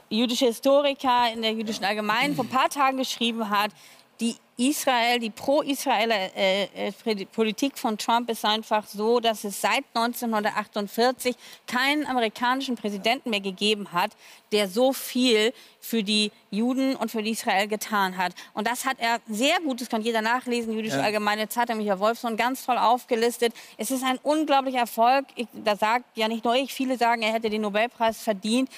[0.10, 3.72] jüdische Historiker in der jüdischen Allgemeinen, vor ein paar Tagen geschrieben hat,
[4.20, 9.84] die Israel, die pro-Israeler äh, äh, Politik von Trump ist einfach so, dass es seit
[9.94, 11.36] 1948
[11.68, 14.12] keinen amerikanischen Präsidenten mehr gegeben hat,
[14.52, 18.34] der so viel für die Juden und für Israel getan hat.
[18.54, 22.36] Und das hat er sehr gut, das kann jeder nachlesen, Jüdische Allgemeine Zeitung, Michael Wolfson,
[22.36, 23.54] ganz toll aufgelistet.
[23.78, 25.26] Es ist ein unglaublicher Erfolg.
[25.36, 28.70] Ich, da sagt ja nicht nur ich, viele sagen, er hätte den Nobelpreis verdient.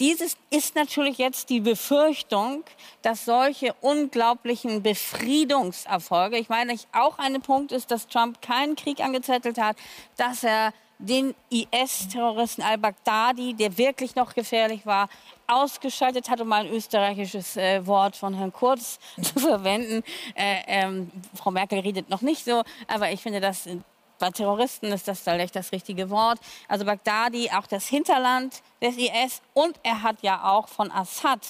[0.00, 2.64] Dieses ist natürlich jetzt die Befürchtung,
[3.02, 4.82] dass solche unglaublichen
[5.26, 9.76] Befriedungserfolge, ich meine, auch ein Punkt ist, dass Trump keinen Krieg angezettelt hat,
[10.16, 15.08] dass er den IS-Terroristen al-Baghdadi, der wirklich noch gefährlich war,
[15.48, 20.04] ausgeschaltet hat, um mal ein österreichisches äh, Wort von Herrn Kurz zu verwenden.
[20.36, 23.78] Äh, ähm, Frau Merkel redet noch nicht so, aber ich finde, das äh,
[24.20, 26.38] bei Terroristen ist das vielleicht das richtige Wort.
[26.68, 31.40] Also Baghdadi, auch das Hinterland des IS und er hat ja auch von Assad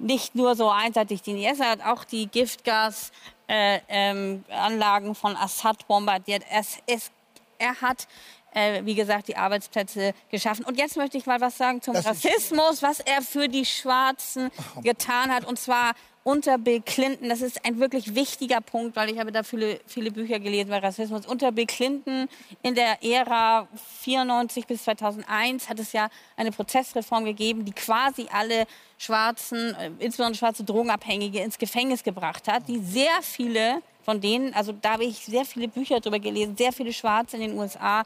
[0.00, 3.14] nicht nur so einseitig den IS, er hat auch die Giftgasanlagen
[3.48, 6.42] äh, ähm, von Assad bombardiert.
[6.50, 7.10] Es, es,
[7.58, 8.08] er hat,
[8.52, 10.64] äh, wie gesagt, die Arbeitsplätze geschaffen.
[10.64, 14.50] Und jetzt möchte ich mal was sagen zum Das Rassismus, was er für die Schwarzen
[14.82, 15.44] getan hat.
[15.44, 17.28] Und zwar unter Bill Clinton.
[17.28, 20.78] Das ist ein wirklich wichtiger Punkt, weil ich habe da viele, viele Bücher gelesen bei
[20.78, 21.26] Rassismus.
[21.26, 22.28] Unter Bill Clinton
[22.62, 23.68] in der Ära
[24.02, 28.66] 94 bis 2001 hat es ja eine Prozessreform gegeben, die quasi alle
[28.98, 34.72] Schwarzen, äh, insbesondere schwarze Drogenabhängige, ins Gefängnis gebracht hat, die sehr viele von denen, also
[34.72, 38.02] da habe ich sehr viele Bücher darüber gelesen, sehr viele Schwarze in den USA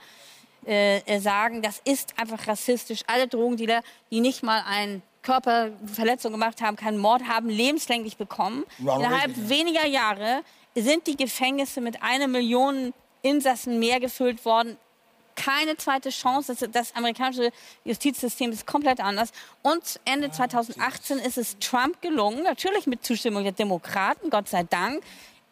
[0.66, 3.02] äh, äh, sagen, das ist einfach rassistisch.
[3.06, 8.64] Alle Drogendealer, die nicht mal eine Körperverletzung gemacht haben, keinen Mord haben, lebenslänglich bekommen.
[8.80, 9.48] Ronald Innerhalb Reagan.
[9.48, 10.42] weniger Jahre
[10.76, 14.76] sind die Gefängnisse mit einer Million Insassen mehr gefüllt worden.
[15.34, 16.54] Keine zweite Chance.
[16.54, 17.50] Das, das amerikanische
[17.84, 19.30] Justizsystem ist komplett anders.
[19.62, 25.02] Und Ende 2018 ist es Trump gelungen, natürlich mit Zustimmung der Demokraten, Gott sei Dank,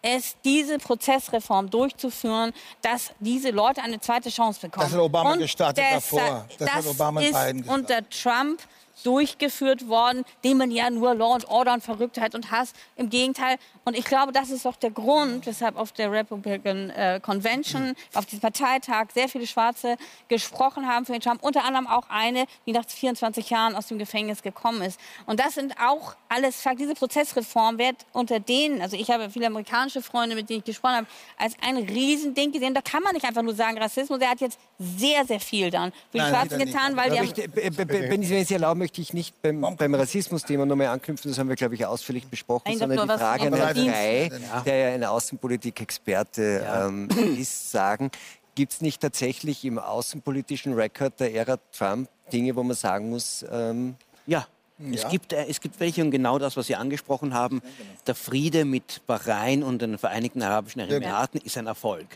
[0.02, 4.86] es diese Prozessreform durchzuführen, dass diese Leute eine zweite Chance bekommen.
[4.86, 6.46] Das hat Obama Und gestartet davor.
[6.58, 7.90] Das hat Obama ist Biden gestartet.
[7.90, 8.60] unter Trump
[9.04, 12.72] durchgeführt worden, dem man ja nur Law and Order und Verrücktheit und Hass.
[12.96, 13.56] Im Gegenteil.
[13.84, 18.26] Und ich glaube, das ist auch der Grund, weshalb auf der Republican äh, Convention, auf
[18.26, 19.96] diesem Parteitag, sehr viele Schwarze
[20.28, 21.42] gesprochen haben für den Trump.
[21.42, 25.00] Unter anderem auch eine, die nach 24 Jahren aus dem Gefängnis gekommen ist.
[25.26, 26.78] Und das sind auch alles Fakten.
[26.78, 30.96] Diese Prozessreform wird unter denen, also ich habe viele amerikanische Freunde, mit denen ich gesprochen
[30.96, 31.06] habe,
[31.38, 32.74] als ein Riesending gesehen.
[32.74, 34.20] Da kann man nicht einfach nur sagen Rassismus.
[34.20, 37.38] Er hat jetzt sehr, sehr viel dann für die Schwarzen getan, weil die haben ich,
[37.38, 41.38] äh, wenn Sie wenn Sie erlauben, möchte ich nicht beim, beim Rassismus-Thema nochmal anknüpfen, das
[41.38, 43.76] haben wir, glaube ich, ausführlich besprochen, Nein, sondern die Frage an Herrn.
[43.76, 44.30] Frey,
[44.66, 46.88] der ja ein Außenpolitik-Experte Ja.
[46.88, 47.08] ähm,
[47.38, 48.10] ist, sagen,
[48.56, 53.44] gibt es nicht tatsächlich im außenpolitischen Rekord der Ära Trump Dinge, wo man sagen muss,
[53.52, 53.94] ähm,
[54.26, 54.46] Ja.
[54.92, 57.62] Es, gibt, äh, es gibt welche und genau das, was Sie angesprochen haben.
[58.08, 62.08] Der Friede mit Bahrain und den Vereinigten Arabischen Emiraten ist ein Erfolg.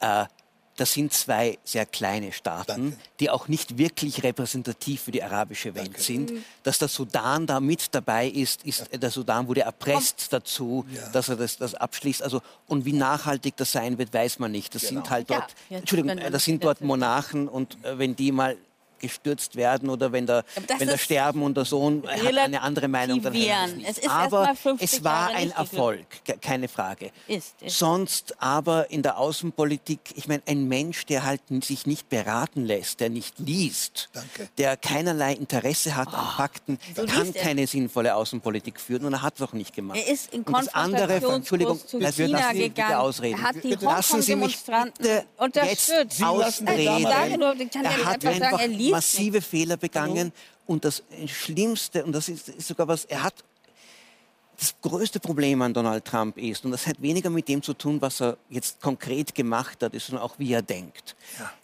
[0.00, 0.24] Äh,
[0.76, 2.96] das sind zwei sehr kleine Staaten, Danke.
[3.20, 6.32] die auch nicht wirklich repräsentativ für die arabische Welt sind.
[6.62, 11.36] Dass der Sudan da mit dabei ist, ist der Sudan wurde erpresst dazu, dass er
[11.36, 12.22] das, das abschließt.
[12.22, 14.74] Also, und wie nachhaltig das sein wird, weiß man nicht.
[14.74, 16.80] Das sind halt Ja, dort, jetzt Entschuldigung, das sind dort.
[16.80, 18.56] Monarchen und äh, wenn die mal
[19.02, 20.44] gestürzt werden oder wenn der,
[20.78, 23.50] wenn der sterben und der Sohn hat eine andere Meinung, dann sie
[23.86, 25.50] Es ist Aber erst mal 50 es war Jahre ein.
[25.50, 27.10] Erfolg, ke- keine Frage.
[27.28, 27.78] Ist, ist.
[27.78, 33.00] Sonst aber in der Außenpolitik, ich meine, ein Mensch, der halt sich nicht beraten lässt,
[33.00, 34.48] der nicht liest, Danke.
[34.56, 39.34] der keinerlei Interesse hat an Fakten, So kann keine sinnvolle Außenpolitik führen und er hat
[39.36, 39.98] es auch nicht gemacht.
[39.98, 42.74] Er ist in und das andere, Entschuldigung, zu lassen Sie China mich gegangen.
[42.88, 43.38] bitte ausreden.
[43.40, 45.88] Er hat die Lassen Sie mich bitte unterstützt.
[45.90, 47.02] jetzt Sie lassen ausreden.
[47.02, 50.32] Ja er hat einfach sagen, er massive Fehler begangen
[50.66, 53.34] und das Schlimmste, und das ist, ist sogar was, er hat
[54.58, 58.00] das größte Problem an Donald Trump ist, und das hat weniger mit dem zu tun,
[58.00, 61.16] was er jetzt konkret gemacht hat, sondern auch wie er denkt.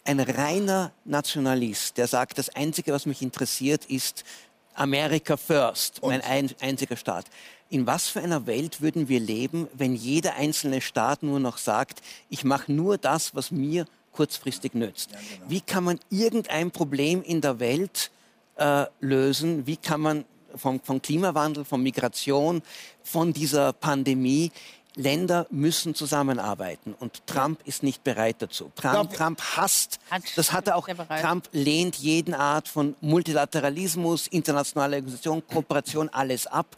[0.03, 4.25] Ein reiner Nationalist, der sagt, das Einzige, was mich interessiert, ist
[4.73, 7.25] America first, mein ein, einziger Staat.
[7.69, 12.01] In was für einer Welt würden wir leben, wenn jeder einzelne Staat nur noch sagt,
[12.29, 15.09] ich mache nur das, was mir kurzfristig nützt?
[15.47, 18.11] Wie kann man irgendein Problem in der Welt
[18.57, 19.65] äh, lösen?
[19.65, 22.61] Wie kann man vom, vom Klimawandel, von Migration,
[23.03, 24.51] von dieser Pandemie,
[24.95, 28.71] Länder müssen zusammenarbeiten und Trump ist nicht bereit dazu.
[28.75, 29.99] Trump, Trump hasst,
[30.35, 30.89] das hat er auch?
[31.21, 36.75] Trump lehnt jeden Art von Multilateralismus, internationale Organisation, Kooperation, alles ab.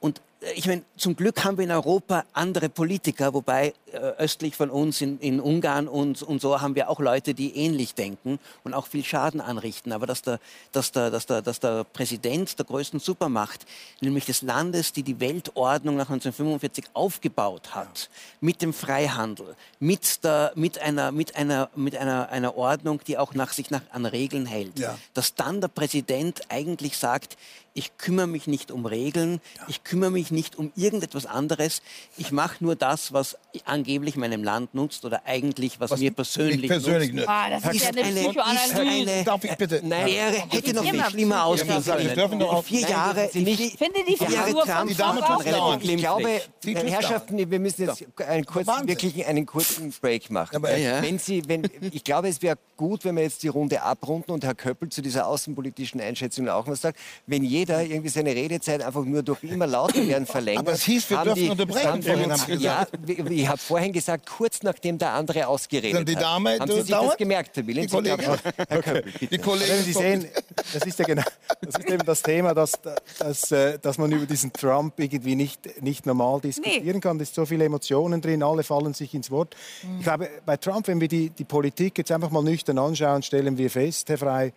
[0.00, 4.70] Und äh, ich meine, zum Glück haben wir in Europa andere Politiker, wobei östlich von
[4.70, 8.74] uns in, in Ungarn und, und so haben wir auch Leute, die ähnlich denken und
[8.74, 9.92] auch viel Schaden anrichten.
[9.92, 10.40] Aber dass der,
[10.72, 13.66] dass der, dass der, dass der Präsident der größten Supermacht,
[14.00, 20.52] nämlich des Landes, die die Weltordnung nach 1945 aufgebaut hat, mit dem Freihandel, mit, der,
[20.54, 24.46] mit, einer, mit, einer, mit einer, einer Ordnung, die auch nach sich nach, an Regeln
[24.46, 24.98] hält, Ja.
[25.14, 27.36] dass dann der Präsident eigentlich sagt,
[27.76, 31.82] ich kümmere mich nicht um Regeln, ich kümmere mich nicht um irgendetwas anderes,
[32.16, 33.36] ich mache nur das, was
[33.84, 37.14] angeblich meinem Land nutzt oder eigentlich, was, Was mir persönlich, persönlich nutzt.
[37.16, 37.28] nützt.
[37.28, 39.24] Ah, das ist Ist ja eine Psychoanalyse.
[39.24, 39.80] Darf ich bitte?
[39.84, 42.42] Nein, Wäre, hätte noch viel schlimmer ausgehen Ja, wir dürfen doch können.
[42.58, 43.60] auch- Vier Nein, Jahre, Sie nicht.
[43.60, 45.82] Ich finde die vier Jahre Figur Trump von Die Dame dauernd.
[45.82, 45.90] gut.
[45.90, 50.56] Ich glaube, tut's Herrschaften, wir müssen jetzt einen kurzen, wirklich einen kurzen Break machen.
[50.56, 51.02] Aber- Ja, ja.
[51.02, 54.44] Wenn Sie, wenn, ich glaube, es wäre gut, wenn wir jetzt die Runde abrunden und
[54.44, 56.98] Herr Köppel zu dieser außenpolitischen Einschätzung auch was sagt.
[57.26, 60.60] Wenn jeder irgendwie seine Redezeit einfach nur durch immer lauter werden verlängert.
[60.66, 64.98] Aber es hieß, wir dürfen die- unterbrechen, Sie Ja, ich habe vorhin gesagt, kurz nachdem
[64.98, 66.60] der andere ausgeredet Dann die Dame, hat.
[66.60, 67.82] Haben Sie sich das gemerkt, Herr Willen?
[67.86, 68.38] Die Kollegin?
[68.68, 69.12] Herr Köppel.
[69.20, 70.28] Die Wenn Kollegen Sie sehen,
[70.72, 71.22] das ist ja genau,
[71.60, 72.72] das ist eben das Thema, dass,
[73.18, 77.18] dass, äh, dass man über diesen Trump irgendwie nicht, nicht normal diskutieren kann.
[77.18, 79.56] Da sind so viele Emotionen drin, alle fallen sich ins Wort.
[79.98, 83.58] Ich glaube, bei Trump, wenn wir die, die Politik jetzt einfach mal nüchtern anschauen, stellen
[83.58, 84.52] wir fest, Herr Frey,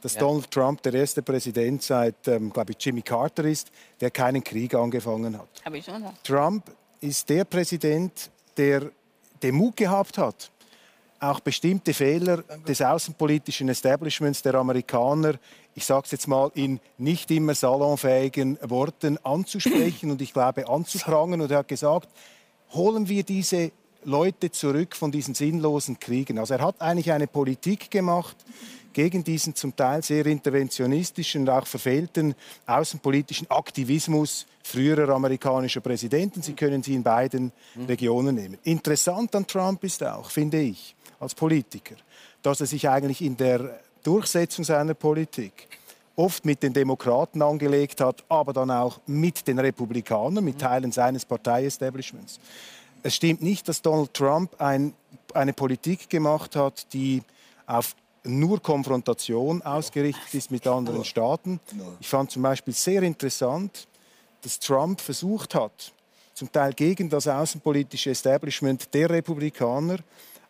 [0.00, 4.42] dass Donald Trump der erste Präsident seit, ähm, glaube ich, Jimmy Carter ist, der keinen
[4.42, 5.48] Krieg angefangen hat.
[5.62, 6.24] Habe ich schon gesagt.
[6.24, 6.64] Trump
[7.00, 8.90] ist der Präsident, der
[9.42, 10.50] den Mut gehabt hat,
[11.20, 15.34] auch bestimmte Fehler des außenpolitischen Establishments der Amerikaner,
[15.74, 21.42] ich sage es jetzt mal in nicht immer salonfähigen Worten anzusprechen und ich glaube anzuprangern.
[21.42, 22.08] Und er hat gesagt,
[22.72, 23.72] holen wir diese
[24.04, 26.38] Leute zurück von diesen sinnlosen Kriegen.
[26.38, 28.36] Also er hat eigentlich eine Politik gemacht
[28.96, 32.34] gegen diesen zum Teil sehr interventionistischen und auch verfehlten
[32.64, 36.40] außenpolitischen Aktivismus früherer amerikanischer Präsidenten.
[36.40, 37.52] Sie können sie in beiden
[37.86, 38.56] Regionen nehmen.
[38.64, 41.96] Interessant an Trump ist auch, finde ich, als Politiker,
[42.40, 45.68] dass er sich eigentlich in der Durchsetzung seiner Politik
[46.14, 51.26] oft mit den Demokraten angelegt hat, aber dann auch mit den Republikanern, mit Teilen seines
[51.26, 52.40] Parteiestablishments.
[53.02, 54.94] Es stimmt nicht, dass Donald Trump ein,
[55.34, 57.22] eine Politik gemacht hat, die
[57.66, 57.94] auf
[58.26, 61.60] nur Konfrontation ausgerichtet ist mit anderen Staaten.
[62.00, 63.86] Ich fand zum Beispiel sehr interessant,
[64.42, 65.92] dass Trump versucht hat,
[66.34, 69.98] zum Teil gegen das außenpolitische Establishment der Republikaner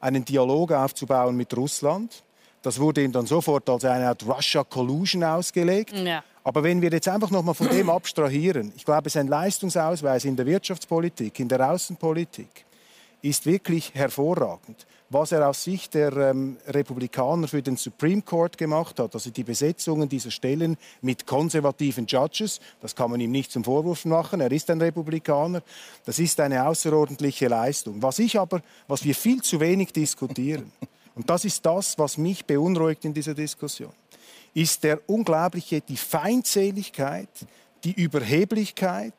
[0.01, 2.23] einen Dialog aufzubauen mit Russland.
[2.63, 5.93] Das wurde ihm dann sofort als eine Art Russia Collusion ausgelegt.
[5.93, 6.25] Ja.
[6.43, 9.29] Aber wenn wir jetzt einfach noch mal von dem abstrahieren, ich glaube, es ist ein
[9.29, 12.65] Leistungsausweis in der Wirtschaftspolitik, in der Außenpolitik,
[13.29, 14.87] ist wirklich hervorragend.
[15.09, 19.45] Was er aus Sicht der ähm, Republikaner für den Supreme Court gemacht hat, also die
[19.45, 24.51] Besetzungen dieser Stellen mit konservativen Judges, das kann man ihm nicht zum Vorwurf machen, er
[24.51, 25.63] ist ein Republikaner,
[26.05, 28.03] das ist eine außerordentliche Leistung.
[28.03, 30.73] Was ich aber, was wir viel zu wenig diskutieren,
[31.15, 33.93] und das ist das, was mich beunruhigt in dieser Diskussion,
[34.55, 37.29] ist der unglaubliche, die Feindseligkeit,
[37.85, 39.15] die Überheblichkeit,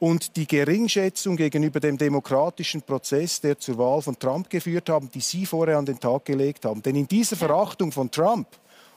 [0.00, 5.20] und die Geringschätzung gegenüber dem demokratischen Prozess, der zur Wahl von Trump geführt haben, die
[5.20, 6.82] Sie vorher an den Tag gelegt haben.
[6.82, 8.48] Denn in dieser Verachtung von Trump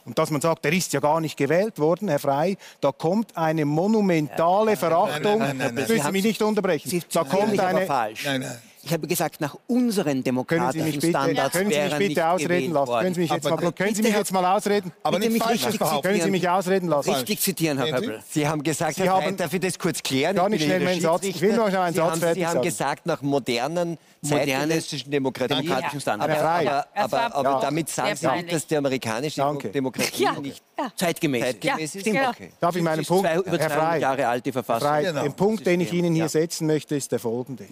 [0.05, 3.37] und dass man sagt, er ist ja gar nicht gewählt worden, Herr Frei, da kommt
[3.37, 5.39] eine monumentale Verachtung.
[5.39, 6.89] Nein, nein, nein, Sie mich nicht unterbrechen.
[6.89, 7.85] Sie, da kommt eine.
[7.85, 8.25] Falsch.
[8.25, 8.57] Nein, nein.
[8.85, 12.27] Ich habe gesagt, nach unseren demokratischen können Sie mich bitte, Standards Können Sie mich bitte
[12.27, 12.91] ausreden lassen?
[12.99, 14.91] Können Sie mich jetzt, mal, können Sie mich jetzt mal ausreden?
[15.03, 17.09] Aber nicht mich richtig Können Sie mich ausreden lassen?
[17.13, 18.19] Richtig zitieren, Herr Köppel.
[18.29, 20.35] Sie haben gesagt, Sie Herr haben, darf ich das kurz klären?
[20.35, 21.23] Gar nicht schnell meinen Satz.
[21.23, 25.53] Ich will noch einen Sie Satz haben, fertig Sie haben gesagt, nach modernen zeitgenössischen Demokratie.
[25.55, 26.41] Demokratischen Standards.
[26.41, 29.69] Aber, aber, aber, aber damit sagen Sie nicht, dass die amerikanische Danke.
[29.69, 30.61] Demokratie nicht
[30.95, 32.01] zeitgemäß, zeitgemäß ist.
[32.01, 32.19] Stimmt.
[32.27, 32.51] Okay.
[32.59, 34.87] Darf ich meinen Punkt, Zwei, über Herr Frey, Jahre alte Verfassung.
[34.89, 35.23] Frey, Genau.
[35.23, 36.29] den Punkt, den ich Ihnen hier Ja.
[36.29, 37.65] setzen möchte, ist der folgende.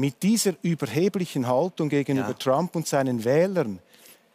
[0.00, 0.06] Ja.
[0.06, 2.34] Mit dieser überheblichen Haltung gegenüber Ja.
[2.34, 3.78] Trump und seinen Wählern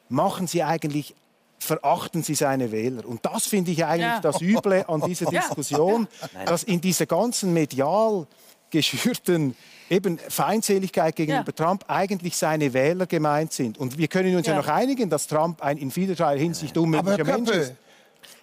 [0.10, 1.16] machen Sie eigentlich
[1.58, 3.06] verachten Sie seine Wähler.
[3.08, 4.20] Und das finde ich eigentlich Ja.
[4.20, 6.08] das Üble an dieser Diskussion,
[6.46, 8.28] dass in dieser ganzen medial
[8.70, 9.56] geschürten
[9.90, 11.66] eben Feindseligkeit gegenüber Ja.
[11.66, 13.78] Trump eigentlich seine Wähler gemeint sind.
[13.78, 14.60] Und wir können uns ja, Ja.
[14.62, 17.74] noch einigen, dass Trump ein in vielerlei Hinsicht unmöglicher Mensch ist.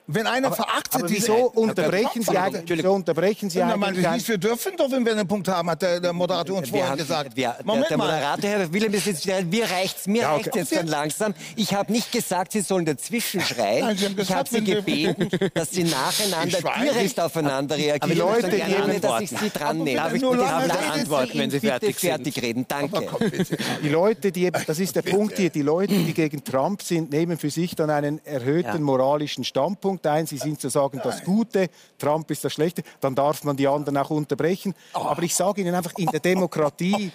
[0.09, 4.27] Wenn einer verachtet Aber diese- wieso unterbrechen Sie eigentlich, wieso unterbrechen Sie Na, eigentlich ein-
[4.29, 6.91] wir dürfen doch, wenn wir einen Punkt haben, hat der, der Moderator uns Wir vorher
[6.91, 7.37] haben, gesagt.
[7.37, 8.07] wir, der, Moment der mal.
[8.13, 10.59] Moderator, Herr Willem, ist jetzt, mir reicht's, mir Ja, reicht's okay.
[10.59, 11.35] jetzt dann langsam.
[11.55, 13.85] Ich habe nicht gesagt, Sie sollen dazwischen schreien.
[13.87, 18.11] Nein, Sie haben ich gesagt, habe Sie gebeten, dass Sie nacheinander Ich direkt aufeinander reagieren.
[18.11, 19.97] die Leute, und die gerne, dass ich Sie dran nehme.
[20.01, 22.11] Darf ich Nur antworten, wenn Sie fertig sind?
[22.11, 22.65] fertig reden.
[22.67, 23.07] Danke.
[23.83, 27.39] Die Leute, die das ist der Punkt hier, die Leute, die gegen Trump sind, nehmen
[27.39, 30.27] für sich dann einen erhöhten moralischen Standpunkt ein.
[30.27, 31.69] Sie sind sozusagen das Gute,
[31.99, 32.83] Trump ist das Schlechte.
[33.01, 34.75] Dann darf man die anderen auch unterbrechen.
[34.93, 37.13] Aber ich sage Ihnen einfach, in der Demokratie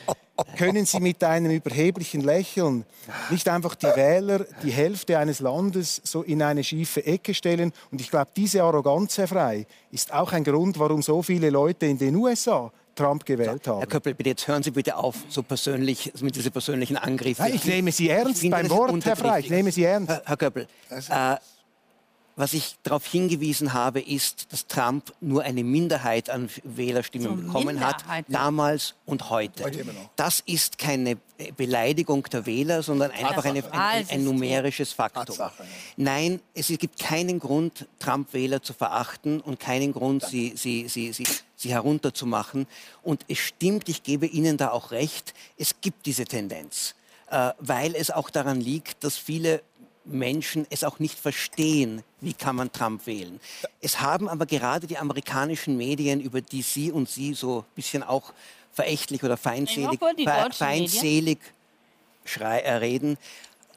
[0.58, 2.86] können Sie mit einem überheblichen Lächeln
[3.30, 7.74] nicht einfach die Wähler, die Hälfte eines Landes so in eine schiefe Ecke stellen.
[7.92, 11.86] Und ich glaube, diese Arroganz, Herr Frey, ist auch ein Grund, warum so viele Leute
[11.86, 13.80] in den USA Trump gewählt haben.
[13.80, 17.44] Herr Köppel, bitte jetzt hören Sie bitte auf, so persönlich, mit diesen persönlichen Angriffen.
[17.44, 19.42] Nein, ich nehme Sie ernst beim Wort, Herr Frey.
[19.42, 20.10] Ich nehme Sie ernst.
[20.10, 21.36] Herr, Herr Köppel, äh,
[22.38, 27.80] was ich darauf hingewiesen habe, ist, dass Trump nur eine Minderheit an Wählerstimmen So, bekommen
[27.80, 29.64] hat, damals und heute.
[29.64, 30.10] Heute immer noch.
[30.16, 31.18] Das ist keine
[31.58, 35.36] Beleidigung der Wähler, sondern einfach eine, ein, ein, numerisches Faktum.
[35.98, 41.26] Nein, es gibt keinen Grund, Trump-Wähler zu verachten und keinen Grund, sie, sie, sie, sie,
[41.56, 42.68] sie herunterzumachen.
[43.02, 46.94] Und es stimmt, ich gebe Ihnen da auch recht, es gibt diese Tendenz,
[47.32, 49.64] äh, weil es auch daran liegt, dass viele
[50.08, 53.39] Menschen es auch nicht verstehen, wie kann man Trump wählen.
[53.82, 58.03] Es haben aber gerade die amerikanischen Medien, über die Sie und Sie so ein bisschen
[58.03, 58.34] auch
[58.72, 60.51] verächtlich oder feindselig, Medien.
[60.51, 61.39] feindselig
[62.39, 63.18] äh, reden,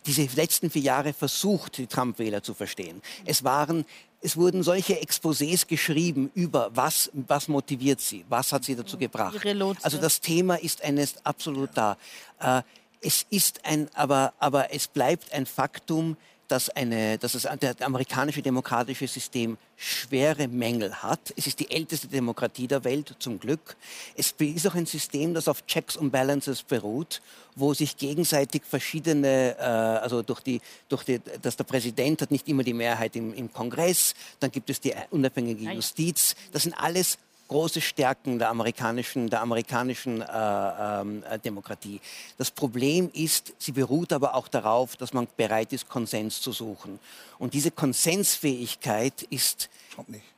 [0.07, 3.03] diese letzten vier Jahre versucht, die Trump-Wähler zu verstehen.
[3.25, 3.85] Es waren
[4.23, 9.35] es wurden solche Exposés geschrieben über was, was motiviert sie, was hat sie dazu gebracht.
[9.83, 11.97] Also das Thema ist eines absolut da.
[12.39, 12.63] Äh,
[13.01, 16.17] es ist ein, aber, aber es bleibt ein Faktum,
[16.51, 21.33] dass, eine, dass das amerikanische demokratische System schwere Mängel hat.
[21.37, 23.77] Es ist die älteste Demokratie der Welt, zum Glück.
[24.17, 27.23] Es ist auch ein System, das auf Checks und Balances beruht,
[27.55, 32.49] wo sich gegenseitig verschiedene, äh, also durch die, durch die, dass der Präsident hat nicht
[32.49, 35.71] immer die Mehrheit im, im Kongress, dann gibt es die unabhängige.
[35.73, 36.35] Justiz.
[36.53, 37.19] Das sind alles
[37.51, 42.01] große Stärken der amerikanischen, der amerikanischen äh, ähm, äh, Demokratie.
[42.39, 47.01] Das Problem ist, sie beruht aber auch darauf, dass man bereit ist, Konsens zu suchen.
[47.41, 49.69] Und diese Konsensfähigkeit ist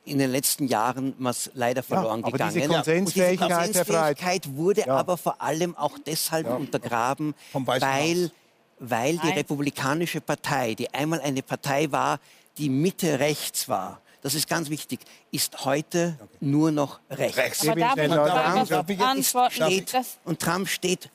[0.05, 2.73] in den letzten Jahren was leider verloren aber diese gegangen.
[2.83, 4.95] Konsensfähigkeit, Und diese Konsensfähigkeit wurde Ja.
[4.97, 8.31] aber vor allem auch deshalb untergraben, Vom Weißen weil,
[8.79, 9.29] weil die.
[9.29, 12.19] Republikanische Partei, die einmal eine Partei war,
[12.57, 15.01] die Mitte rechts war, das ist ganz wichtig,
[15.31, 17.37] ist heute nur noch rechts.
[17.37, 17.67] Rechts.
[17.67, 18.87] Aber Gebe darf darf Antwort.
[18.87, 19.53] was antworten?
[19.53, 21.09] steht, und Trump steht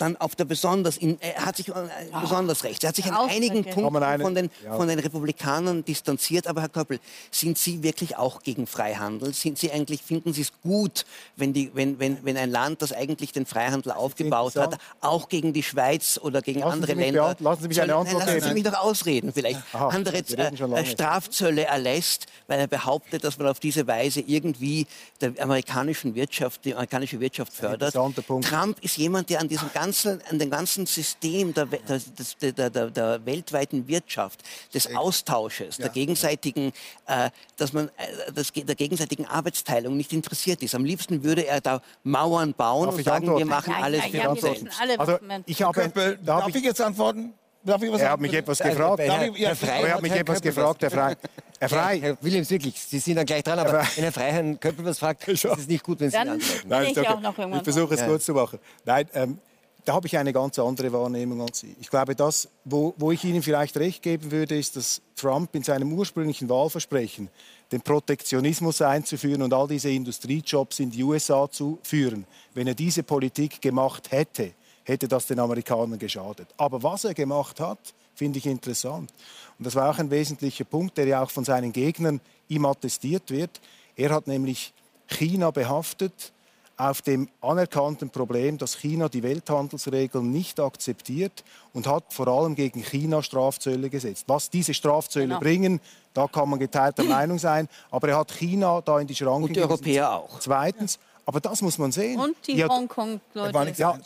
[0.00, 1.72] dann auf der besonders, in, er hat sich äh,
[2.20, 2.82] besonders rechts.
[2.82, 4.74] Er hat sich an einigen Punkten eine- von, den, ja.
[4.74, 6.46] von den Republikanern distanziert.
[6.46, 9.34] Aber Herr Köppel, sind Sie wirklich auch gegen Freihandel?
[9.34, 11.04] Sind Sie eigentlich, finden Sie es gut,
[11.36, 15.52] wenn, die, wenn, wenn, wenn ein Land, das eigentlich den Freihandel aufgebaut hat, auch gegen
[15.52, 17.36] die Schweiz oder gegen Lassen andere Länder...
[17.38, 19.60] lassen Sie mich eine Antwort Nein, lassen Sie mich doch ausreden vielleicht.
[19.72, 20.84] Aha, andere äh.
[20.86, 24.86] Strafzölle erlässt, weil er behauptet, dass man auf diese Weise irgendwie
[25.20, 27.92] der amerikanischen Wirtschaft, die amerikanische Wirtschaft fördert.
[27.92, 32.70] Trump ist jemand, der an diesem ganzen ganzen, an dem ganzen System der, der, der,
[32.70, 36.72] der, der weltweiten Wirtschaft, des Austausches, der gegenseitigen,
[37.06, 40.74] äh, dass man äh, das, der gegenseitigen Arbeitsteilung nicht interessiert ist.
[40.74, 43.48] Am liebsten würde er da Mauern bauen Darf und sagen, wir antworten?
[43.48, 44.64] machen Ja, alles ja, für uns wir selbst.
[44.66, 47.34] wissen alle, Also ich habe, Köppel, da darf hab ich ich, jetzt antworten?
[47.62, 49.00] Darf ich was er hat mich etwas Also, gefragt.
[49.00, 50.90] Darf Herr, ich- ja, Herr Frey Aber er hat mich Herr etwas Köppel gefragt, Herr
[50.90, 51.14] Frey.
[51.58, 54.58] Herr Frey, Herr Williams, wirklich, Sie sind dann gleich dran, aber wenn Herr Frey Herrn
[54.58, 56.68] Köppel was fragt, ist es nicht gut, wenn Sie Dann- antworten.
[56.68, 58.06] Nein, ich auch noch irgendwann Ich versuche es Ja.
[58.06, 58.58] kurz zu machen.
[58.86, 59.38] Nein, ähm,
[59.84, 61.74] da habe ich eine ganz andere Wahrnehmung als Sie.
[61.80, 65.62] Ich glaube, das, wo, wo ich Ihnen vielleicht recht geben würde, ist, dass Trump in
[65.62, 67.28] seinem ursprünglichen Wahlversprechen,
[67.72, 73.02] den Protektionismus einzuführen und all diese Industriejobs in die USA zu führen, wenn er diese
[73.02, 74.52] Politik gemacht hätte,
[74.84, 76.48] hätte das den Amerikanern geschadet.
[76.56, 77.78] Aber was er gemacht hat,
[78.14, 79.12] finde ich interessant.
[79.58, 83.30] Und das war auch ein wesentlicher Punkt, der ja auch von seinen Gegnern ihm attestiert
[83.30, 83.60] wird.
[83.96, 84.72] Er hat nämlich
[85.06, 86.32] China behaftet
[86.80, 92.80] auf dem anerkannten Problem, dass China die Welthandelsregeln nicht akzeptiert und hat vor allem gegen
[92.82, 94.24] China Strafzölle gesetzt.
[94.28, 95.40] Was diese Strafzölle Genau.
[95.40, 95.80] bringen,
[96.14, 99.56] da kann man geteilter Meinung sein, aber er hat China da in die Schranken Und
[99.56, 99.60] die.
[99.60, 100.40] Europäer auch.
[100.40, 102.18] Zweitens, aber das muss man sehen.
[102.18, 103.74] Und die hat- Hongkong-Leute.
[103.76, 103.98] ja,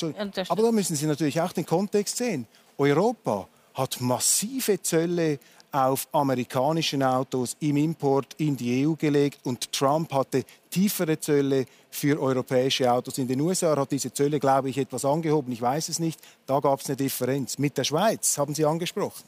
[0.48, 2.46] aber da müssen Sie natürlich auch den Kontext sehen.
[2.76, 5.38] Europa hat massive Zölle
[5.74, 12.20] auf amerikanischen Autos im Import in die EU gelegt und Trump hatte tiefere Zölle für
[12.20, 13.18] europäische Autos.
[13.18, 15.52] In den USA hat diese Zölle, glaube ich, etwas angehoben.
[15.52, 16.20] Ich weiß es nicht.
[16.46, 17.58] Da gab es eine Differenz.
[17.58, 19.24] Mit der Schweiz haben Sie angesprochen.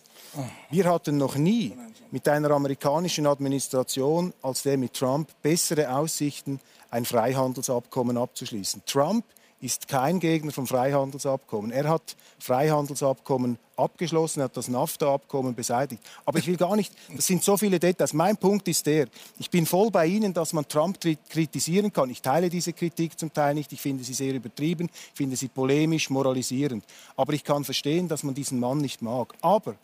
[0.70, 1.76] Wir hatten noch nie
[2.12, 8.82] mit einer amerikanischen Administration als der mit Trump bessere Aussichten, ein Freihandelsabkommen abzuschließen.
[8.86, 9.24] Trump
[9.66, 11.70] ist kein Gegner vom Freihandelsabkommen.
[11.70, 16.02] Er hat Freihandelsabkommen abgeschlossen, hat das NAFTA-Abkommen beseitigt.
[16.24, 18.14] Aber ich will gar nicht, das sind so viele Details.
[18.14, 19.08] Mein Punkt ist der,
[19.38, 22.08] ich bin voll bei Ihnen, dass man Trump kri- kritisieren kann.
[22.08, 23.72] Ich teile diese Kritik zum Teil nicht.
[23.72, 26.84] Ich finde sie sehr übertrieben, ich finde sie polemisch, moralisierend.
[27.16, 29.34] Aber ich kann verstehen, dass man diesen Mann nicht mag.
[29.42, 29.74] Aber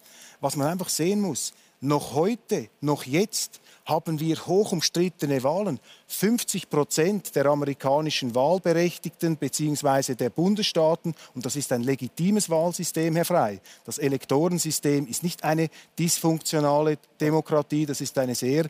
[0.41, 1.53] was man einfach sehen muss,
[1.83, 5.81] noch heute, noch jetzt haben wir hoch umstrittene Wahlen.
[6.07, 10.15] 50 Prozent der amerikanischen Wahlberechtigten bzw.
[10.15, 13.61] der Bundesstaaten, und das ist ein legitimes Wahlsystem, Herr Frey.
[13.85, 15.69] Das Elektorensystem ist nicht eine
[15.99, 18.67] dysfunktionale Demokratie, das ist eine sehr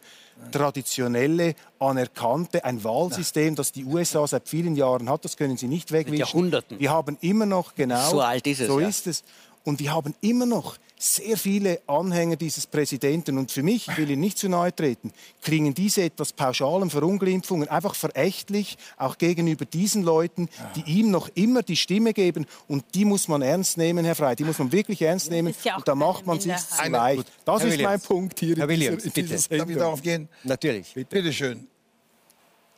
[0.51, 5.25] traditionelle, anerkannte, ein Wahlsystem, das die USA seit vielen Jahren hat.
[5.27, 6.19] Das können Sie nicht wegwischen.
[6.19, 6.81] Jahrhunderten.
[6.81, 9.23] Wir haben immer noch genau So alt ist es, So ist es.
[9.65, 13.37] Und wir haben immer noch sehr viele Anhänger dieses Präsidenten.
[13.37, 17.69] Und für mich, ich will ihn nicht zu nahe treten, klingen diese etwas pauschalen Verunglimpfungen
[17.69, 22.47] einfach verächtlich, auch gegenüber diesen Leuten, die ihm noch immer die Stimme geben.
[22.69, 24.37] Und die muss man ernst nehmen, Herr Frey.
[24.37, 25.55] Die muss man wirklich ernst nehmen.
[25.65, 27.27] ja und da macht man sich zu leicht.
[27.45, 28.07] Das Herr ist mein Williams.
[28.07, 29.59] Punkt hier Herr in Williams, dieser, in bitte.
[29.59, 30.29] Darf ich darauf gehen?
[30.45, 30.95] Natürlich.
[30.95, 31.67] Bitte schön.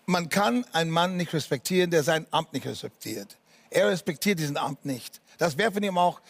[0.06, 3.36] Man kann einen Mann nicht respektieren, der sein Amt nicht respektiert.
[3.70, 5.20] Er respektiert diesen Amt nicht.
[5.36, 6.20] Das wäre von ihm auch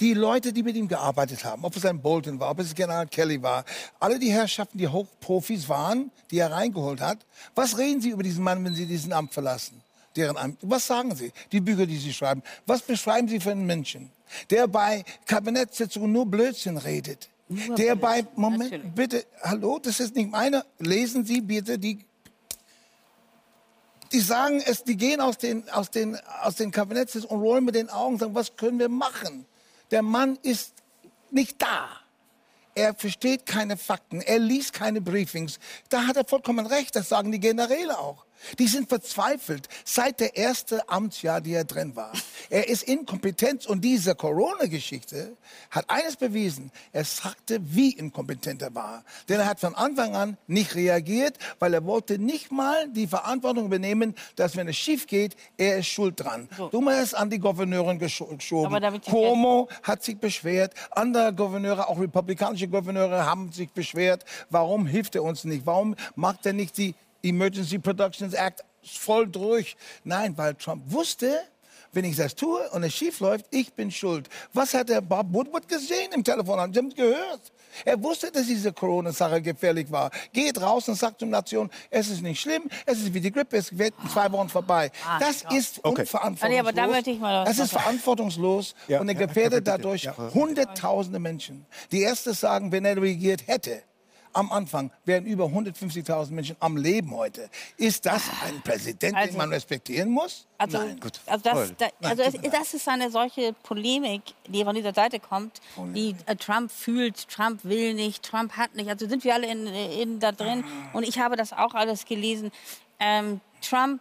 [0.00, 3.06] die Leute, die mit ihm gearbeitet haben, ob es ein Bolton war, ob es General
[3.06, 3.64] Kelly war,
[3.98, 7.18] alle die Herrschaften, die Hochprofis waren, die er reingeholt hat.
[7.54, 9.82] Was reden Sie über diesen Mann, wenn Sie diesen Amt verlassen?
[10.16, 10.58] Deren Amt.
[10.62, 11.32] Was sagen Sie?
[11.52, 12.42] Die Bücher, die Sie schreiben.
[12.66, 14.10] Was beschreiben Sie für einen Menschen,
[14.48, 17.28] der bei Kabinettssitzungen nur Blödsinn redet?
[17.48, 18.92] Nur der bei, Blödsinn, Moment, natürlich.
[18.92, 20.64] bitte, hallo, das ist nicht meine.
[20.78, 22.04] Lesen Sie bitte die
[24.12, 27.76] die sagen es, die gehen aus den, aus den, aus den Kabinetts und rollen mit
[27.76, 29.46] den Augen und sagen, was können wir machen?
[29.90, 30.74] Der Mann ist
[31.30, 31.88] nicht da.
[32.74, 35.58] Er versteht keine Fakten, er liest keine Briefings.
[35.88, 38.24] Da hat er vollkommen recht, das sagen die Generäle auch.
[38.58, 42.12] Die sind verzweifelt seit der erste Amtsjahr, die er drin war.
[42.48, 45.36] Er ist inkompetent und diese Corona-Geschichte
[45.70, 46.70] hat eines bewiesen.
[46.92, 49.04] Er sagte, wie inkompetent er war.
[49.28, 53.66] Denn er hat von Anfang an nicht reagiert, weil er wollte nicht mal die Verantwortung
[53.66, 56.48] übernehmen, dass wenn es schief geht, er ist schuld dran.
[56.70, 58.72] Du mal es an die Gouverneurin gescho- geschoben.
[59.10, 64.24] Cuomo hat sich beschwert, andere Gouverneure, auch republikanische Gouverneure haben sich beschwert.
[64.50, 65.66] Warum hilft er uns nicht?
[65.66, 69.76] Warum macht er nicht die Emergency Productions Act voll durch?
[70.04, 71.40] Nein, weil Trump wusste,
[71.92, 74.28] wenn ich das tue und es schief läuft, ich bin schuld.
[74.52, 76.72] Was hat der Bob Woodward gesehen im Telefon?
[76.72, 77.40] Sie haben es gehört.
[77.84, 80.10] Er wusste, dass diese Corona-Sache gefährlich war.
[80.32, 83.56] Geht raus und sagt zur Nation, es ist nicht schlimm, es ist wie die Grippe,
[83.56, 84.90] es wird in zwei Wochen vorbei.
[85.20, 86.02] Das ist Okay.
[86.02, 86.66] unverantwortungslos.
[86.68, 89.76] Ah, da möchte ich mal was das ist verantwortungslos Ja, und er gefährdet Bitte.
[89.78, 90.16] dadurch Ja.
[90.34, 91.66] hunderttausende Menschen.
[91.92, 93.82] Die erste sagen, wenn er regiert hätte,
[94.32, 97.48] am Anfang wären über 150.000 Menschen am Leben heute.
[97.76, 100.46] Ist das ein Präsident, Also- den man respektieren muss?
[100.58, 101.00] Also, Nein.
[101.26, 105.18] also, das, da, also Nein, es, das ist eine solche Polemik, die von dieser Seite
[105.18, 105.60] kommt,
[105.94, 108.88] die äh, Trump fühlt, Trump will nicht, Trump hat nicht.
[108.90, 110.64] Also sind wir alle in, in, da drin.
[110.92, 112.50] Und ich habe das auch alles gelesen.
[112.98, 114.00] Ähm, Trump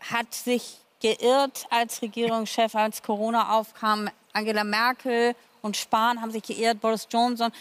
[0.00, 4.08] hat sich geirrt als Regierungschef, als Corona aufkam.
[4.32, 7.52] Angela Merkel und Spahn haben sich geirrt, Boris Johnson.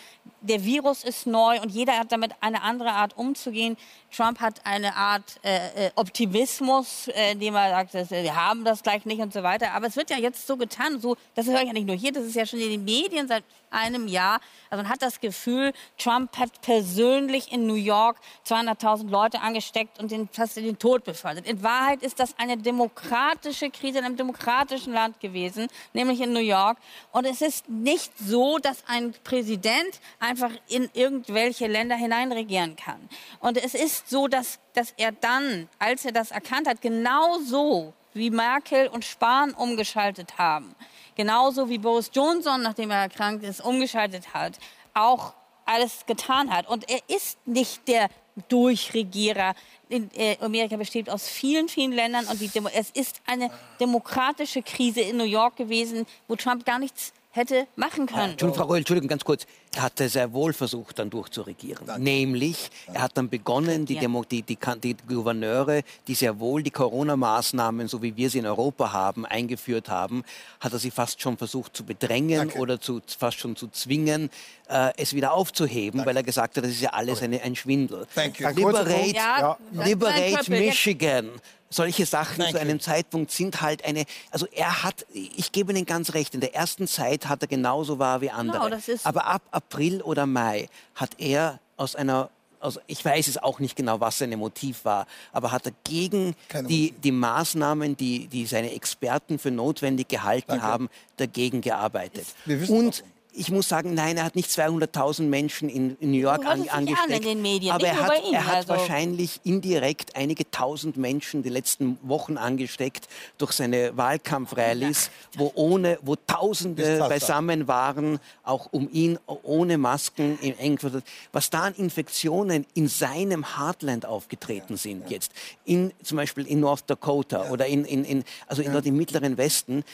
[0.41, 3.77] Der Virus ist neu und jeder hat damit eine andere Art umzugehen.
[4.15, 8.83] Trump hat eine Art äh, äh Optimismus, äh, indem er sagt, dass, wir haben das
[8.83, 9.73] gleich nicht und so weiter.
[9.73, 12.11] Aber es wird ja jetzt so getan, so, das höre ich ja nicht nur hier,
[12.11, 14.39] das ist ja schon in den Medien seit einem Jahr.
[14.69, 20.11] Also man hat das Gefühl, Trump hat persönlich in New York 200.000 Leute angesteckt und
[20.11, 21.47] den, fast in den Tod befördert.
[21.47, 26.39] In Wahrheit ist das eine demokratische Krise in einem demokratischen Land gewesen, nämlich in New
[26.39, 26.77] York.
[27.11, 33.09] Und es ist nicht so, dass ein Präsident einfach in irgendwelche Länder hineinregieren kann.
[33.39, 37.93] Und es ist ist so, dass, dass er dann, als er das erkannt hat, genauso
[38.13, 40.75] wie Merkel und Spahn umgeschaltet haben,
[41.15, 44.57] genauso wie Boris Johnson, nachdem er erkrankt ist, umgeschaltet hat,
[44.93, 45.33] auch
[45.65, 46.67] alles getan hat.
[46.67, 48.09] Und er ist nicht der
[48.47, 49.53] Durchregierer.
[49.89, 52.41] In, äh, Amerika besteht aus vielen, vielen Ländern und
[52.73, 58.07] es ist eine demokratische Krise in New York gewesen, wo Trump gar nichts hätte machen
[58.07, 58.31] können.
[58.31, 59.45] Entschuldigung, Frau Reul, Entschuldigung, ganz kurz.
[59.75, 61.85] Er hatte sehr wohl versucht, dann durchzuregieren.
[61.85, 62.01] Danke.
[62.01, 66.71] Nämlich, er hat dann begonnen, die, Demo, die, die, die, Gouverneure, die sehr wohl die
[66.71, 70.23] Corona-Maßnahmen, so wie wir sie in Europa haben, eingeführt haben,
[70.59, 72.57] hat er sie fast schon versucht zu bedrängen Danke.
[72.57, 74.31] oder zu, fast schon zu zwingen,
[74.67, 76.09] äh, es wieder aufzuheben, Danke.
[76.09, 78.07] weil er gesagt hat, das ist ja alles eine, ein Schwindel.
[78.55, 81.29] Liberate, ja, Liberate Michigan
[81.69, 82.79] solche Sachen Thank zu einem.
[82.79, 86.87] Zeitpunkt sind halt eine, also er hat, ich gebe Ihnen ganz recht, in der ersten
[86.87, 88.69] Zeit hat er genauso wahr wie andere.
[88.69, 92.29] Genau, Aber ab April oder Mai hat er aus einer
[92.61, 96.35] also ich weiß es auch nicht genau, was sein Motiv war, aber hat er gegen
[96.67, 100.65] die, die Maßnahmen, die, die seine Experten für notwendig gehalten Danke.
[100.65, 102.25] haben, dagegen gearbeitet.
[102.67, 103.03] Und
[103.39, 107.25] ich muss sagen, nein, er hat nicht 200.000 Menschen in, in New York an, angesteckt.
[107.25, 108.69] An Medien, aber er hat, ihn, er hat also.
[108.69, 116.15] wahrscheinlich indirekt einige tausend Menschen die letzten Wochen angesteckt durch seine Wahlkampfrallies, wo ohne, wo
[116.15, 121.01] Tausende beisammen waren, auch um ihn ohne Masken im Engviertel.
[121.31, 125.31] Was da an Infektionen in seinem Heartland aufgetreten sind jetzt,
[125.63, 127.51] in, zum Beispiel in North Dakota ja.
[127.51, 129.85] oder in, in, in also in, dort im mittleren Westen,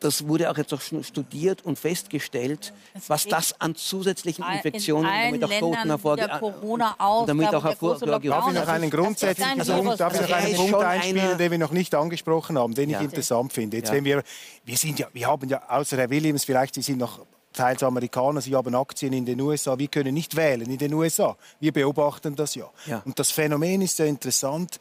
[0.00, 2.72] das wurde auch jetzt auch schon studiert und festgestellt,
[3.08, 6.30] was das an zusätzlichen Infektionen damit auch Toten hervorgeht.
[6.38, 8.08] Corona aus, damit auch hervorgeht.
[8.08, 11.72] Darf ich noch einen grundsätzlichen Punkt, darf ich noch einen Punkt einspielen, den wir noch
[11.72, 13.78] nicht angesprochen haben, den ich interessant finde.
[13.78, 14.22] Jetzt, wenn wir,
[14.64, 17.20] wir sind ja, wir haben ja außer Herr Williams, vielleicht Sie sind noch
[17.52, 19.76] teils Amerikaner, sie haben Aktien in den USA.
[19.78, 21.36] Wir können nicht wählen in den USA.
[21.58, 22.70] Wir beobachten das ja.
[22.86, 23.02] ja.
[23.04, 24.78] Und das Phänomen ist ja interessant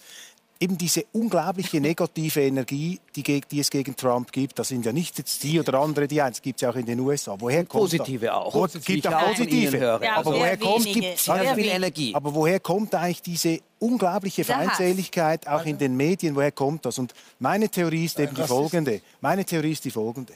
[0.59, 5.17] eben diese unglaubliche negative Energie, die, die, es gegen Trump gibt, das sind ja nicht
[5.17, 7.35] jetzt die oder andere, die eins gibt es ja auch in den USA.
[7.39, 8.33] Woher kommt positive da?
[8.35, 8.65] auch.
[8.65, 9.77] Es gibt auch positive.
[9.77, 12.15] Ja, aber woher kommt gibt sehr viel Energie?
[12.15, 16.35] Aber woher kommt eigentlich diese unglaubliche Feindseligkeit auch in den Medien?
[16.35, 16.97] Woher kommt das?
[16.97, 19.01] Und meine Theorie ist eben die folgende.
[19.21, 20.33] Meine Theorie ist die folgende.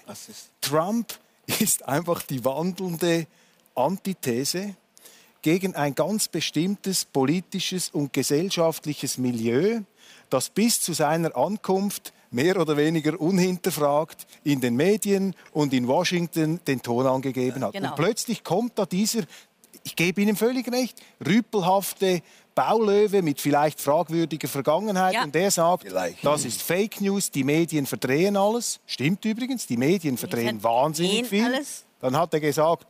[0.61, 1.13] Trump
[1.59, 3.27] ist einfach die wandelnde
[3.75, 4.75] Antithese
[5.41, 9.81] gegen ein ganz bestimmtes politisches und gesellschaftliches Milieu,
[10.29, 16.59] das bis zu seiner Ankunft mehr oder weniger unhinterfragt in den Medien und in Washington
[16.65, 17.73] den Ton angegeben hat.
[17.73, 17.89] Genau.
[17.89, 19.23] Und plötzlich kommt da dieser,
[19.83, 22.21] ich gebe Ihnen völlig recht, rüpelhafte
[22.55, 25.23] Baulöwe mit vielleicht fragwürdiger Vergangenheit ja.
[25.23, 26.23] und der sagt, vielleicht.
[26.25, 28.79] das ist Fake News, die Medien verdrehen alles.
[28.85, 31.45] Stimmt übrigens, die Medien verdrehen wahnsinnig viel.
[31.45, 31.85] Alles.
[31.99, 32.87] Dann hat er gesagt,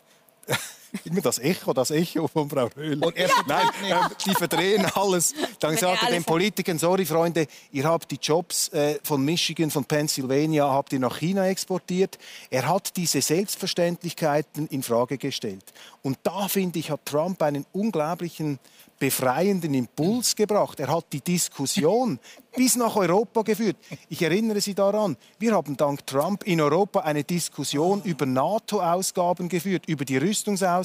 [1.06, 3.04] immer das Echo, das Echo von Frau Röhl.
[3.04, 3.36] Und er ja.
[3.48, 5.34] Nein, äh, die verdrehen alles.
[5.60, 9.86] Dann sagt er den Politikern, sorry Freunde, ihr habt die Jobs äh, von Michigan, von
[9.86, 12.18] Pennsylvania, habt ihr nach China exportiert.
[12.50, 15.64] Er hat diese Selbstverständlichkeiten in Frage gestellt.
[16.02, 18.60] Und da, finde ich, hat Trump einen unglaublichen
[19.02, 20.80] befreienden Impuls gebracht.
[20.80, 22.20] Er hat die Diskussion
[22.56, 23.78] bis nach Europa geführt.
[24.10, 29.88] Ich erinnere Sie daran, wir haben dank Trump in Europa eine Diskussion über NATO-Ausgaben geführt,
[29.88, 30.81] über die Rüstungsausgaben.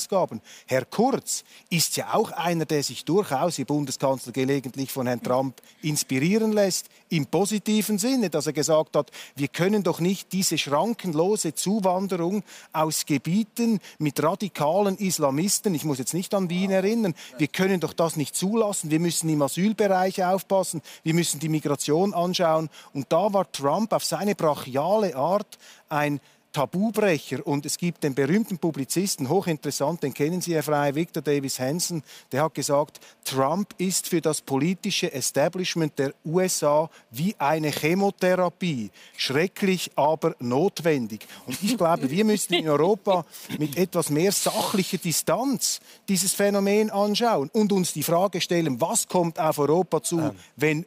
[0.66, 5.61] Herr Kurz ist ja auch einer, der sich durchaus, Ihr Bundeskanzler, gelegentlich von Herrn Trump
[5.82, 11.55] inspirieren lässt, im positiven Sinne, dass er gesagt hat, wir können doch nicht diese schrankenlose
[11.55, 12.42] Zuwanderung
[12.72, 17.92] aus Gebieten mit radikalen Islamisten, ich muss jetzt nicht an Wien erinnern, wir können doch
[17.92, 18.90] das nicht zulassen.
[18.90, 20.82] Wir müssen im Asylbereich aufpassen.
[21.03, 22.68] Wir müssen die Migration anschauen.
[22.92, 26.20] Und da war Trump auf seine brachiale Art ein
[26.57, 27.46] Tabubrecher.
[27.46, 32.02] Und es gibt den berühmten Publizisten, hochinteressant, den kennen Sie, Herr Frey, Victor Davis Hanson,
[32.32, 38.90] der hat gesagt, Trump ist für das politische Establishment der USA wie eine Chemotherapie.
[39.18, 41.26] Schrecklich, aber notwendig.
[41.44, 43.26] Und ich glaube, wir müssen in Europa
[43.59, 49.38] mit etwas mehr sachlicher Distanz dieses Phänomen anschauen und uns die Frage stellen, was kommt
[49.38, 50.86] auf Europa zu, wenn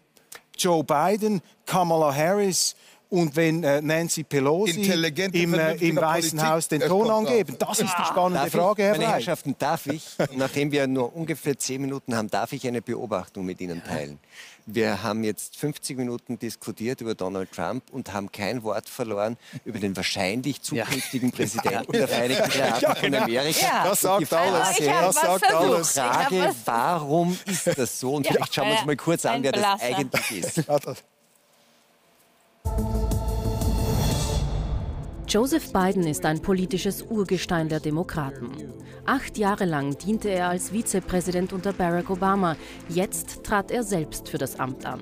[0.57, 2.75] Joe Biden, Kamala Harris,
[3.09, 4.81] und wenn äh, Nancy Pelosi
[5.33, 7.55] im, äh, im Weißen Haus den Ton angeben?
[7.57, 9.13] Das ist die spannende Darf Frage, ich, Herr meine Frey.
[9.13, 10.05] Herrschaften, darf ich,
[10.35, 14.19] nachdem wir nur ungefähr zehn Minuten haben, darf ich eine Beobachtung mit Ihnen teilen?
[14.71, 19.35] Wir haben jetzt 50 Minuten diskutiert über Donald Trump und haben kein Wort verloren
[19.65, 23.59] über den wahrscheinlich zukünftigen Präsidenten der Vereinigten Staaten von Amerika.
[23.65, 23.83] Ja.
[23.85, 24.79] Das sagt Die Frage alles.
[24.79, 25.53] Ich Das sagt versucht.
[25.55, 25.95] alles.
[25.95, 28.13] Ich hab Frage, warum ist das so?
[28.13, 28.33] Und Ja.
[28.33, 30.63] vielleicht schauen wir uns Ja, mal kurz an, wer das eigentlich ist.
[35.29, 38.49] Joseph Biden ist ein politisches Urgestein der Demokraten.
[39.05, 42.55] Acht Jahre lang diente er als Vizepräsident unter Barack Obama.
[42.89, 45.01] Jetzt trat er selbst für das Amt an.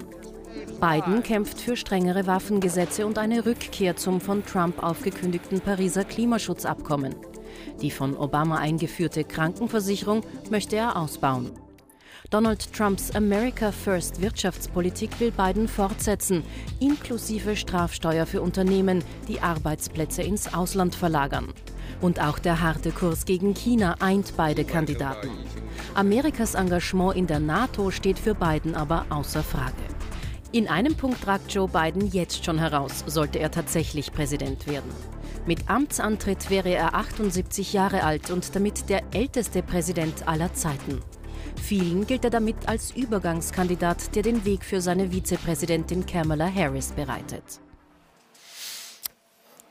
[0.82, 7.16] Biden kämpft für strengere Waffengesetze und eine Rückkehr zum von Trump aufgekündigten Pariser Klimaschutzabkommen.
[7.82, 11.52] Die von Obama eingeführte Krankenversicherung möchte er ausbauen.
[12.30, 16.44] Donald Trumps America First Wirtschaftspolitik will Biden fortsetzen,
[16.82, 21.54] inklusive Strafsteuer für Unternehmen, die Arbeitsplätze ins Ausland verlagern.
[22.02, 25.30] Und auch der harte Kurs gegen China eint beide Kandidaten.
[25.96, 29.72] Amerikas Engagement in der NATO steht für Biden aber außer Frage.
[30.52, 34.92] In einem Punkt ragt Joe Biden jetzt schon heraus, sollte er tatsächlich Präsident werden.
[35.46, 41.02] Mit Amtsantritt wäre er 78 Jahre alt und damit der älteste Präsident aller Zeiten.
[41.62, 47.44] Vielen gilt er damit als Übergangskandidat, der den Weg für seine Vizepräsidentin Kamala Harris bereitet.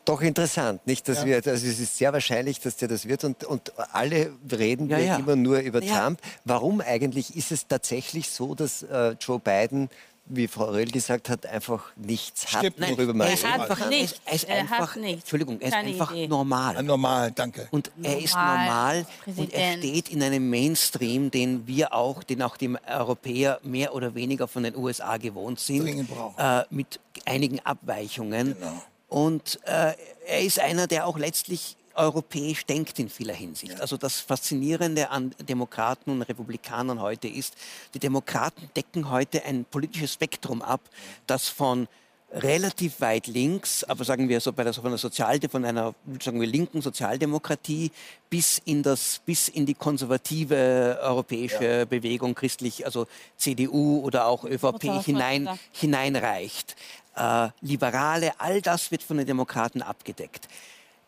[0.05, 1.09] Doch interessant, nicht?
[1.09, 4.89] Dass wir, also es ist sehr wahrscheinlich, dass der das wird und, und alle reden
[4.89, 5.16] Ja, wir ja.
[5.16, 6.01] immer nur über Ja.
[6.05, 6.20] Trump.
[6.45, 9.89] Warum eigentlich ist es tatsächlich so, dass äh, Joe Biden,
[10.29, 12.91] wie Frau Röll gesagt hat, einfach nichts hat, Stimmt nicht.
[12.99, 13.93] worüber man er ist hat reden einfach, kann?
[13.93, 14.20] er nichts.
[14.33, 15.20] ist, einfach, nichts.
[15.22, 16.29] Entschuldigung, er ist Keine einfach Idee.
[16.29, 16.83] normal.
[16.83, 17.68] Normal, danke.
[17.70, 19.07] Und er ist Normal, normal
[19.37, 24.14] und er steht in einem Mainstream, den wir auch, den auch die Europäer mehr oder
[24.14, 26.09] weniger von den USA gewohnt sind,
[26.39, 28.55] äh, mit einigen Abweichungen.
[28.59, 28.83] Genau.
[29.09, 29.93] Und äh,
[30.27, 33.80] er ist einer, der auch letztlich europäisch denkt in vieler Hinsicht.
[33.80, 37.55] Also das Faszinierende an Demokraten und Republikanern heute ist,
[37.94, 40.80] die Demokraten decken heute ein politisches Spektrum ab,
[41.26, 41.88] das von
[42.32, 46.40] relativ weit links, aber sagen wir so bei der, von der Sozial, von einer sagen
[46.40, 47.90] wir linken Sozialdemokratie
[48.28, 55.05] bis in das bis in die konservative europäische Bewegung christlich, also CDU oder auch ÖVP
[55.05, 56.74] hinein hineinreicht.
[57.14, 60.49] Äh, Liberale, all das wird von den Demokraten abgedeckt.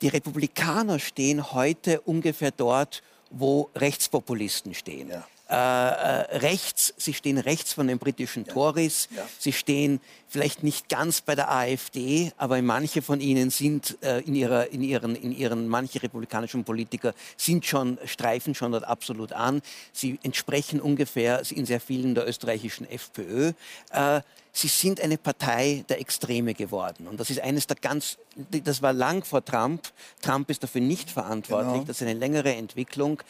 [0.01, 5.11] Die Republikaner stehen heute ungefähr dort, wo Rechtspopulisten stehen.
[5.11, 5.27] Ja.
[5.51, 9.27] Äh, äh, rechts, sie stehen rechts von den britischen Tories, Ja.
[9.39, 14.35] sie stehen vielleicht nicht ganz bei der AfD, aber manche von ihnen sind äh, in,
[14.35, 19.63] ihrer, in, ihren, in ihren, manche republikanischen Politiker sind schon, streifen schon dort absolut an.
[19.95, 23.53] Sie entsprechen ungefähr in sehr vielen der österreichischen FPÖ.
[23.91, 24.21] Äh,
[24.53, 27.07] sie sind eine Partei der Extreme geworden.
[27.07, 28.19] Und das ist eines der ganz,
[28.51, 29.93] das war lang vor Trump.
[30.21, 31.73] Trump ist dafür nicht verantwortlich.
[31.73, 31.85] Genau.
[31.87, 33.23] Das ist eine längere Entwicklung.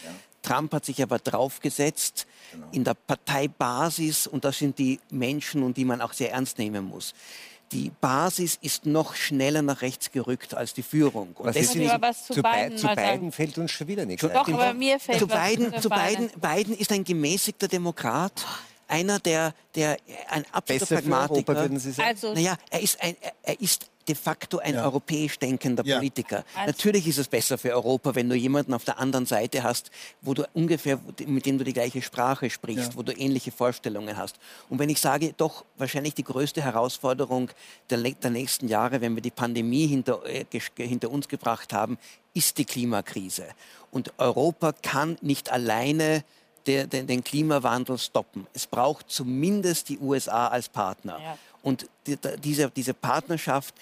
[0.43, 2.67] Trump hat sich aber draufgesetzt Genau.
[2.73, 6.85] in der Parteibasis und das sind die Menschen, und die man auch sehr ernst nehmen
[6.85, 7.13] muss.
[7.73, 11.35] Die Basis ist noch schneller nach rechts gerückt als die Führung.
[11.35, 14.23] Und Was ist Deswegen- aber was zu zu, zu beiden fällt uns schon wieder nichts
[14.23, 14.35] Zu- ein.
[14.35, 18.33] Doch, aber mir fällt zu was Biden, zu zu Biden, Biden ist ein gemäßigter Demokrat,
[18.87, 19.99] einer, der, der
[20.31, 21.35] ein absoluter Pragmatiker.
[21.35, 22.09] Europa, würden Sie sagen?
[22.09, 24.85] Also, Naja, er ist, ein, er ist de facto ein Ja.
[24.85, 25.99] europäisch denkender Ja.
[25.99, 26.45] Politiker.
[26.55, 29.91] Also- Natürlich ist es besser für Europa, wenn du jemanden auf der anderen Seite hast,
[30.23, 32.97] wo du ungefähr, mit dem du die gleiche Sprache sprichst, Ja.
[32.97, 34.37] wo du ähnliche Vorstellungen hast.
[34.69, 37.51] Und wenn ich sage, doch wahrscheinlich die größte Herausforderung
[37.91, 40.45] der, der nächsten Jahre, wenn wir die Pandemie hinter, äh,
[40.77, 41.99] hinter uns gebracht haben,
[42.35, 43.45] ist die Klimakrise.
[43.91, 46.25] Und Europa kann nicht alleine
[46.67, 48.47] der, den, den Klimawandel stoppen.
[48.53, 51.19] Es braucht zumindest die USA als Partner.
[51.23, 51.39] Ja.
[51.63, 53.75] Und die, da- diese, diese Partnerschaft,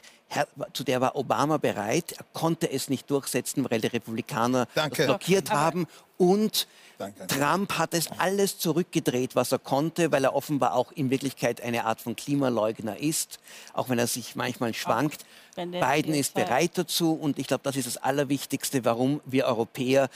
[0.73, 2.13] zu der war Obama bereit.
[2.13, 4.97] Er konnte es nicht durchsetzen, weil die Republikaner Danke.
[4.97, 5.87] das blockiert haben.
[6.19, 6.67] Und
[6.99, 7.27] Danke.
[7.27, 11.85] Trump hat es alles zurückgedreht, was er konnte, weil er offenbar auch in Wirklichkeit eine
[11.85, 13.39] Art von Klimaleugner ist,
[13.75, 15.27] auch wenn er sich manchmal schwankt.
[15.55, 20.09] Biden ist bereit dazu und ich glaube, das ist das Allerwichtigste, warum wir Europäer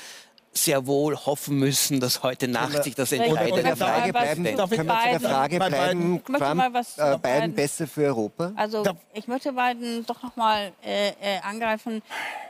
[0.52, 3.56] sehr wohl hoffen müssen, dass heute Nacht sich das entscheidet.
[3.56, 6.74] Der Darf ich Frage bleiben, zu können wir zu der Frage bleiben, Ich möchte Trump,
[6.74, 8.52] was äh, Biden besser für Europa?
[8.56, 8.82] Also
[9.14, 12.02] ich möchte Biden doch noch mal äh, äh, angreifen,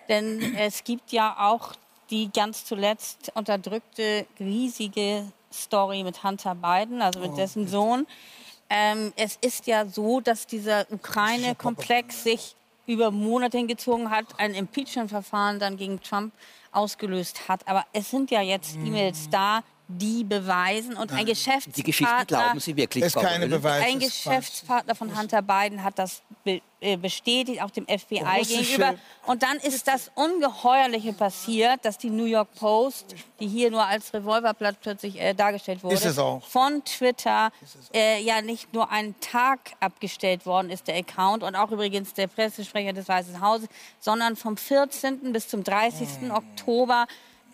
[0.09, 1.75] denn es gibt ja auch
[2.11, 8.07] die ganz zuletzt unterdrückte riesige Story mit Hunter Biden, also mit dessen Sohn.
[8.69, 12.55] Ähm, es ist ja so, dass dieser Ukraine-Komplex sich
[12.87, 16.33] über Monate hingezogen hat, ein Impeachment-Verfahren dann gegen Trump
[16.73, 17.67] ausgelöst hat.
[17.69, 19.63] Aber es sind ja jetzt E-Mails da,
[19.99, 20.97] die beweisen.
[20.97, 23.49] Und ein Die Geschäftspartner, Geschichten glauben Sie wirklich, ist keine?
[23.49, 23.87] Beweise.
[23.87, 28.95] ein Geschäftspartner von Hunter Biden hat das be äh, bestätigt, auch dem FBI Russische- gegenüber.
[29.27, 34.15] Und dann ist das Ungeheuerliche passiert, dass die New York Post, die hier nur als
[34.15, 36.43] Revolverblatt plötzlich äh, dargestellt wurde, Ist es auch.
[36.43, 37.53] von Twitter
[37.93, 42.29] äh, ja nicht nur einen Tag abgestellt worden ist, der Account, und auch übrigens der
[42.29, 43.69] Pressesprecher des Weißen Hauses,
[43.99, 45.33] sondern vom 14.
[45.35, 46.09] bis zum 30.
[46.21, 46.31] Hm.
[46.31, 47.07] Oktober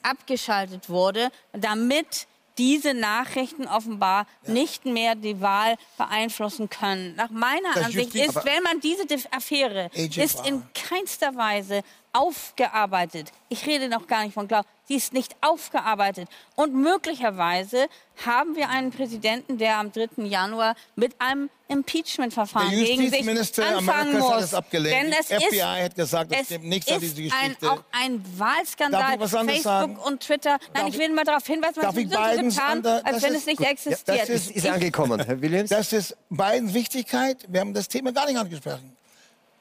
[0.06, 2.26] abgeschaltet wurde, damit
[2.58, 7.14] diese Nachrichten offenbar nicht mehr die Wahl beeinflussen können.
[7.14, 11.82] Nach meiner Das Ansicht ist, wenn man diese Affäre Agent ist in keinster Weise
[12.12, 13.30] aufgearbeitet.
[13.48, 14.66] Ich rede noch gar nicht von Glauben.
[14.88, 16.28] Sie ist nicht aufgearbeitet.
[16.54, 17.86] Und möglicherweise
[18.24, 20.24] haben wir einen Präsidenten, der am 3.
[20.24, 24.44] Januar mit einem Impeachment-Verfahren Der gegen sich Justizminister anfangen Amerikas hat muss.
[24.44, 25.02] es abgelehnt.
[25.02, 27.70] Denn es FBI ist, hat gesagt, das es stimmt nichts an ist dieser ein, Geschichte.
[27.72, 29.18] auch ein Wahlskandal.
[29.18, 29.96] Facebook sagen?
[29.96, 30.50] und Twitter.
[30.50, 33.32] Nein, Darf ich will mal darauf hinweisen, man so Bidens getan, ander- als das wenn
[33.34, 33.66] ist- es nicht gut.
[33.66, 34.18] Ja, existiert.
[34.22, 35.70] das Ist, ist angekommen, Herr Williams.
[35.70, 37.44] Das ist Bidens Wichtigkeit.
[37.48, 38.96] Wir haben das Thema gar nicht angesprochen.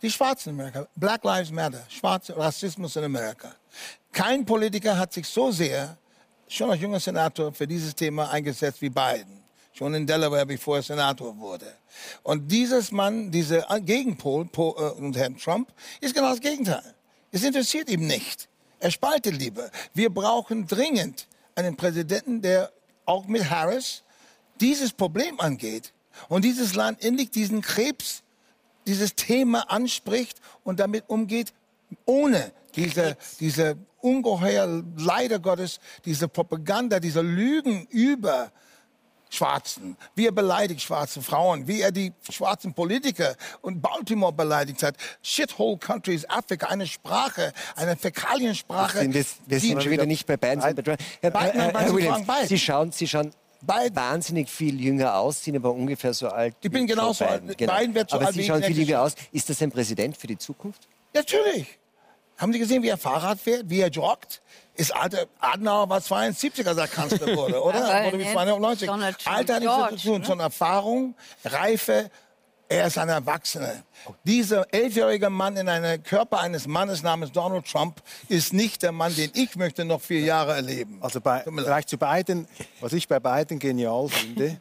[0.04, 0.88] Die Schwarzen in Amerika.
[0.96, 1.84] Black Lives Matter.
[1.90, 3.56] Schwarze Rassismus in Amerika.
[4.16, 5.98] Kein Politiker hat sich so sehr,
[6.48, 9.44] schon als junger Senator, für dieses Thema eingesetzt wie Biden.
[9.74, 11.66] Schon in Delaware, bevor er Senator wurde.
[12.24, 16.96] Und dieses Mann, dieser Gegenpol, Po- äh, und Herrn Trump, ist genau das Gegenteil.
[17.34, 18.48] Es interessiert ihm nicht.
[18.80, 19.70] Er spaltet lieber.
[19.94, 22.72] Wir brauchen dringend einen Präsidenten, der
[23.06, 24.04] auch mit Harris
[24.62, 25.92] dieses Problem angeht
[26.30, 28.24] und dieses Land endlich diesen Krebs,
[28.88, 31.54] dieses Thema anspricht und damit umgeht,
[32.06, 38.52] ohne diese, diese ungeheuer, leider Gottes, diese Propaganda, diese Lügen über
[39.30, 44.96] Schwarzen, wie er beleidigt schwarze Frauen, wie er die schwarzen Politiker und Baltimore beleidigt hat.
[45.22, 49.00] Shithole Country ist Afrika, eine Sprache, eine Fäkaliensprache.
[49.00, 51.00] Sind wir, wir die- sind schon wieder nicht bei Biden, sondern bei Trump.
[51.22, 52.28] Herr, Biden, Herr, Herr Sie Williams.
[52.48, 53.32] Sie schauen, Sie schauen
[53.62, 53.96] Biden.
[53.96, 57.58] wahnsinnig viel jünger aus, sind aber ungefähr so alt Ich bin genauso alt.
[57.58, 57.78] Genau.
[57.78, 59.16] Biden wird so aber alt Sie schauen viel jünger aus.
[59.34, 60.88] Ist das ein Präsident für die Zukunft?
[61.14, 61.80] Natürlich.
[62.38, 64.42] Haben Sie gesehen, wie er Fahrrad fährt, wie er joggt?
[64.76, 68.06] Ist alter Adenauer war 72, als er Kanzler wurde, oder?
[68.06, 68.88] Wurde wie jetzt 92.
[68.88, 70.28] Donald Trump Alter hat nichts George, zu tun, ne?
[70.28, 71.16] sondern Erfahrung,
[71.46, 72.12] Reife.
[72.68, 73.84] Er ist ein Erwachsener.
[74.24, 79.16] Dieser elfjährige Mann in einem Körper eines Mannes namens Donald Trump ist nicht der Mann,
[79.16, 80.98] den ich möchte noch vier Jahre erleben.
[81.00, 82.48] Also bei, vielleicht zu Biden,
[82.82, 84.60] was ich bei Biden genial finde,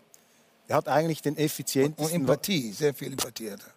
[0.69, 3.73] er hat eigentlich den Und effizientesten, Empathie, sehr viel Empathie hat er.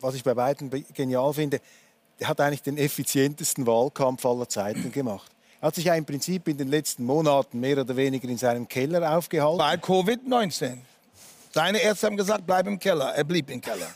[0.00, 1.60] was ich bei Biden be- genial finde,
[2.24, 5.30] hat eigentlich den effizientesten Wahlkampf aller Zeiten gemacht.
[5.60, 8.66] Er hat sich ja im Prinzip in den letzten Monaten mehr oder weniger in seinem
[8.66, 9.58] Keller aufgehalten.
[9.58, 10.78] Bei Covid-19.
[11.52, 13.14] Seine Ärzte haben gesagt, bleib im Keller.
[13.14, 13.88] Er blieb im Keller.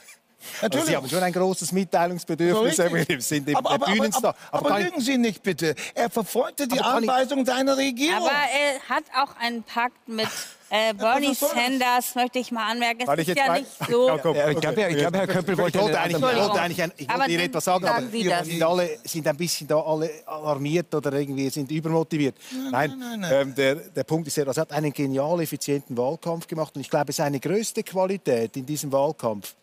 [0.61, 2.93] Also Sie haben schon ein großes Mitteilungsbedürfnis, So Herr.
[2.93, 5.75] Williams, sind der aber, aber, aber, aber, aber lügen Sie nicht bitte.
[5.95, 8.19] Er verfolgte die Anweisung seiner Regierung.
[8.27, 10.29] Aber er hat auch einen Pakt mit
[10.71, 11.35] äh, Bernie?
[11.35, 13.03] Sanders, möchte ich mal anmerken.
[13.09, 14.09] Es ist ja nicht so.
[14.09, 16.43] Ja, komm, Ja, ich glaube, ich glaube, Herr Köppel wollte ich wollte eigentlich, anderen- ich
[16.49, 18.47] wollte eigentlich ein, ich Aber wollte Ihnen etwas sagen, sagen aber Sie das.
[18.47, 22.37] sind alle sind ein bisschen da alle alarmiert oder irgendwie sind übermotiviert.
[22.71, 23.33] Nein, nein, nein.
[23.33, 26.91] Ähm, der, der Punkt ist ja, er hat einen genial effizienten Wahlkampf gemacht und ich
[26.91, 29.55] glaube, seine größte Qualität in diesem Wahlkampf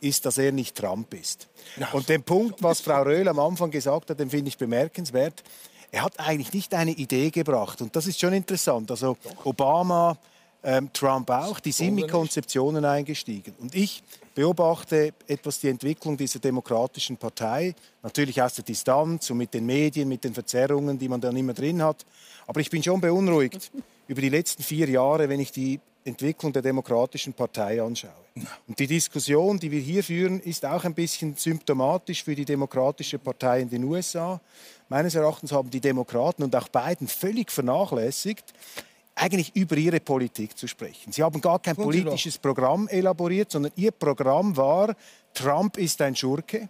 [0.00, 1.48] ist, dass er nicht Trump ist.
[1.92, 5.42] Und den Punkt, was Frau Röhl am Anfang gesagt hat, den finde ich bemerkenswert.
[5.92, 8.90] Er hat eigentlich nicht eine Idee gebracht und das ist schon interessant.
[8.90, 10.16] Also Obama,
[10.62, 13.54] ähm, Trump auch, die sind mit Konzeptionen eingestiegen.
[13.58, 14.02] Und ich
[14.34, 20.08] beobachte etwas die Entwicklung dieser demokratischen Partei, natürlich aus der Distanz und mit den Medien,
[20.08, 22.04] mit den Verzerrungen, die man dann immer drin hat.
[22.46, 23.70] Aber ich bin schon beunruhigt
[24.08, 28.10] über die letzten vier Jahre, wenn ich die Entwicklung der demokratischen Partei anschaue.
[28.66, 33.18] Und die Diskussion, die wir hier führen, ist auch ein bisschen symptomatisch für die demokratische
[33.18, 34.40] Partei in den USA.
[34.88, 38.52] Meines Erachtens haben die Demokraten und auch Biden völlig vernachlässigt,
[39.14, 41.12] eigentlich über ihre Politik zu sprechen.
[41.12, 44.94] Sie haben gar kein politisches Programm elaboriert, sondern ihr Programm war,
[45.34, 46.68] Trump ist ein Schurke,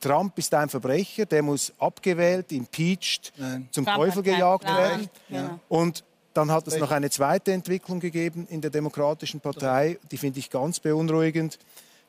[0.00, 3.32] Trump ist ein Verbrecher, der muss abgewählt, impeached,
[3.70, 5.08] zum Trump Teufel gejagt werden.
[5.28, 5.58] Ja.
[5.68, 6.04] Und
[6.36, 10.50] dann hat es noch eine zweite Entwicklung gegeben in der Demokratischen Partei, die finde ich
[10.50, 11.58] ganz beunruhigend,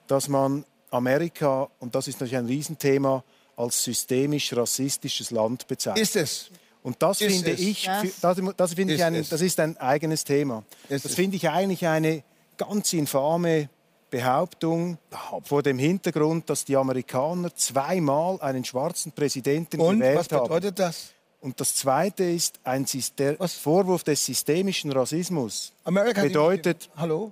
[0.08, 3.24] dass man Amerika, und das ist natürlich ein Riesenthema,
[3.56, 6.04] als systemisch rassistisches Land bezeichnet.
[6.04, 6.50] ist es.
[6.84, 7.60] Und das Ist finde es.
[7.60, 7.86] ich,
[8.22, 9.30] Das- das, finde ich Ist ein, es.
[9.30, 10.64] das ist ein eigenes Thema.
[10.88, 12.24] Ist das finde ich eigentlich eine
[12.56, 13.70] ganz infame
[14.10, 14.98] Behauptung
[15.44, 20.44] vor dem Hintergrund, dass die Amerikaner zweimal einen schwarzen Präsidenten Und gewählt was haben.
[20.44, 21.12] bedeutet das?
[21.40, 23.54] Und das Zweite ist ein Syste Was?
[23.54, 25.72] Vorwurf des systemischen Rassismus.
[25.84, 27.32] Amerika bedeutet, Hallo?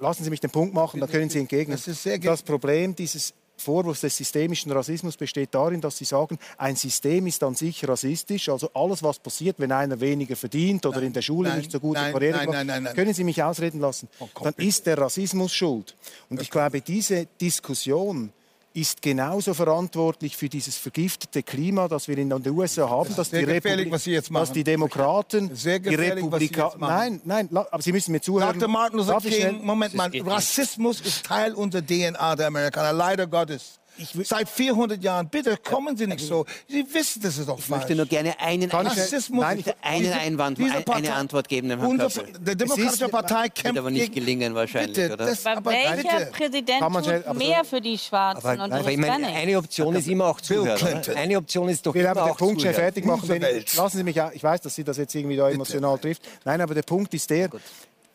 [0.00, 1.78] lassen Sie mich den Punkt machen, da können Sie entgegnen.
[1.84, 7.26] Das das Problem dieses Vorwurf des systemischen Rassismus besteht darin, dass Sie sagen, ein System
[7.26, 8.48] ist an sich rassistisch.
[8.50, 11.72] Also alles, was passiert, wenn einer weniger verdient oder Nein, in der Schule nein, nicht
[11.72, 12.94] so gute nein, Karriere macht, nein, nein, nein.
[12.94, 14.68] können Sie mich ausreden lassen, Oh, komm, dann bitte.
[14.68, 15.96] ist der Rassismus schuld.
[16.28, 18.30] Und ich glaube, diese Diskussion
[18.76, 23.38] ist genauso verantwortlich für dieses vergiftete Klima, das wir in den USA haben, dass die,
[23.38, 28.12] Republik- was Sie jetzt dass die Demokraten, Sehr die Republikaner, nein, nein, aber Sie müssen
[28.12, 28.58] mir zuhören.
[28.58, 28.68] Dr.
[28.68, 33.78] Martin Luther King, Moment mal, Rassismus ist Teil unserer DNA der Amerikaner, leider Gottes.
[34.24, 36.44] Seit 400 Jahren, bitte kommen Sie nicht so.
[36.68, 37.80] Sie wissen, das ist doch Ich falsch.
[37.80, 41.14] möchte nur gerne einen, Kann ich- Rassismus, Nein, ich- einen diese- Einwand, diese ein- eine
[41.14, 44.54] Antwort geben dem Herrn Unser, der Demokratische ist- Partei kämpft Wird aber nicht gegen- gelingen
[44.54, 45.26] wahrscheinlich, bitte, oder?
[45.26, 46.30] Das, Aber, aber welcher bitte.
[46.32, 49.58] Präsident schnell- tut aber mehr für die Schwarzen Aber, und aber die ich meine, eine
[49.58, 50.78] Option ist immer auch zuhören.
[51.02, 51.16] Oder?
[51.16, 52.92] Eine Option ist doch Ich will immer aber den auch Punkt schnell zuhören.
[52.92, 53.42] fertig machen.
[53.56, 56.22] Ich, lassen Sie mich, auch- ich weiß, dass Sie das jetzt irgendwie da emotional trifft.
[56.44, 57.48] Nein, aber der Punkt ist der,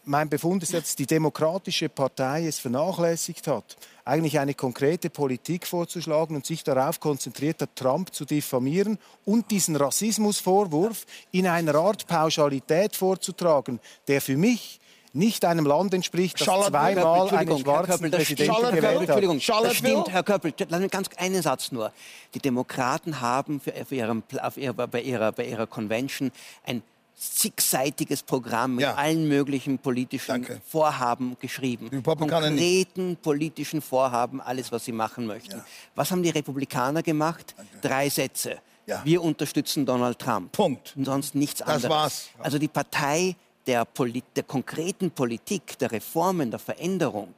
[0.04, 6.36] mein Befund ist jetzt, die Demokratische Partei es vernachlässigt hat, eigentlich eine konkrete Politik vorzuschlagen
[6.36, 12.96] und sich darauf konzentriert hat, Trump zu diffamieren und diesen Rassismusvorwurf in einer Art Pauschalität
[12.96, 14.80] vorzutragen, der für mich
[15.14, 19.02] nicht einem Land entspricht, das Charlotte zweimal einen schwarzen Köppel, Präsidenten Charlotte gewählt hat.
[19.02, 20.54] Entschuldigung, das stimmt, Herr Köppel.
[20.70, 21.92] Lass mich ganz einen Satz nur.
[22.34, 26.32] Die Demokraten haben für, für ihren, auf ihrer, bei, ihrer, bei ihrer Convention
[26.66, 26.82] ein
[27.22, 28.96] zigseitiges Programm mit Ja.
[28.96, 30.62] allen möglichen politischen Danke.
[30.68, 31.90] Vorhaben geschrieben.
[31.92, 32.02] Die.
[32.02, 35.62] Konkreten politischen Vorhaben, alles, was sie machen möchten.
[35.96, 37.54] Was haben die Republikaner gemacht?
[37.82, 38.58] Drei Sätze.
[38.88, 39.02] Ja.
[39.06, 40.52] Wir unterstützen Donald Trump.
[40.52, 40.94] Punkt.
[40.98, 41.90] Und sonst nichts Das anderes.
[41.90, 42.30] war's.
[42.40, 43.36] Also die Partei
[43.68, 47.34] der, Poli der konkreten Politik, der Reformen, der Veränderung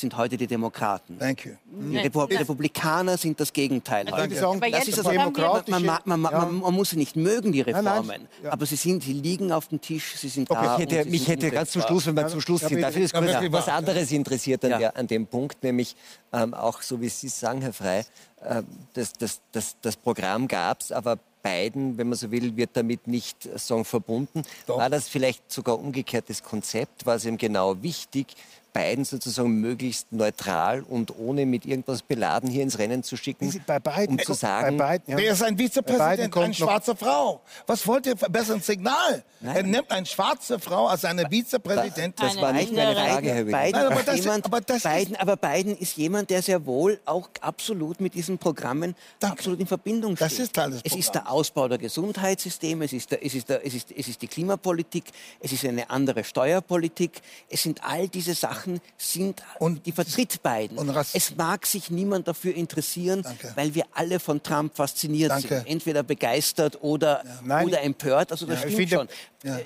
[0.00, 1.18] sind heute die Demokraten.
[1.18, 1.52] Thank you.
[1.66, 4.06] Die Repu Republikaner sind das Gegenteil.
[4.08, 4.34] Ich heute.
[4.36, 5.70] sagen, Das ist das also, demokratische...
[5.80, 6.38] man, ma- man, ma- Ja.
[6.40, 8.28] man, man muss sie nicht mögen, die nein, Reformen.
[8.42, 8.52] ja.
[8.52, 10.78] Aber sie, sind, sie liegen auf dem Tisch, sie sind Okay, da.
[10.78, 11.82] mich hätte, mich hätte ganz zum.
[11.82, 14.12] Schluss, wenn wir zum Schluss Ja, sind, darf ich das Ja, kurz wirklich was anderes
[14.12, 14.78] interessiert an, Ja.
[14.78, 15.96] der, an dem Punkt, nämlich
[16.32, 18.00] ähm, auch so wie Sie sagen, Herr Frey,
[18.42, 18.62] äh,
[18.94, 23.06] das, das, das, das Programm gab es, aber Biden, wenn man so will, wird damit
[23.06, 24.42] nicht äh, sagen, verbunden.
[24.66, 24.78] Doch.
[24.78, 27.06] War das vielleicht sogar umgekehrtes Konzept?
[27.06, 28.26] War es ihm genau wichtig,
[28.72, 33.78] Biden sozusagen möglichst neutral und ohne mit irgendwas beladen hier ins Rennen zu schicken, bei
[33.80, 35.16] Biden, um zu sagen, bei Biden, ja.
[35.16, 36.32] Wer ist ein Vizepräsident?
[36.32, 37.40] kommt Eine schwarze Frau.
[37.66, 39.24] Was wollt ihr für besseres Signal?
[39.42, 42.26] Er nimmt eine schwarze Frau als seine Vizepräsidentin.
[42.26, 43.44] das war nicht meine Eine Frage, Herr.
[43.44, 46.64] Biden, Nein, aber das ist- jemand, aber das Biden, aber Biden ist jemand, der sehr
[46.66, 49.32] wohl auch absolut mit diesen Programmen Danke.
[49.38, 50.26] absolut in Verbindung steht.
[50.30, 53.48] Das ist Teil des es ist der Ausbau der Gesundheitssysteme, es ist, der, es, ist
[53.48, 55.04] der, es, ist, es ist die Klimapolitik,
[55.40, 57.20] es ist eine andere Steuerpolitik.
[57.48, 58.57] Es sind all diese Sachen,
[58.96, 60.78] sind, Und- die vertritt Biden.
[61.12, 63.52] es mag sich niemand dafür interessieren, Danke.
[63.54, 65.48] weil wir alle von Trump fasziniert Danke.
[65.48, 65.66] sind.
[65.66, 68.32] Entweder begeistert oder, Nein, oder empört.
[68.32, 69.08] Also das Ja, stimmt finde- schon.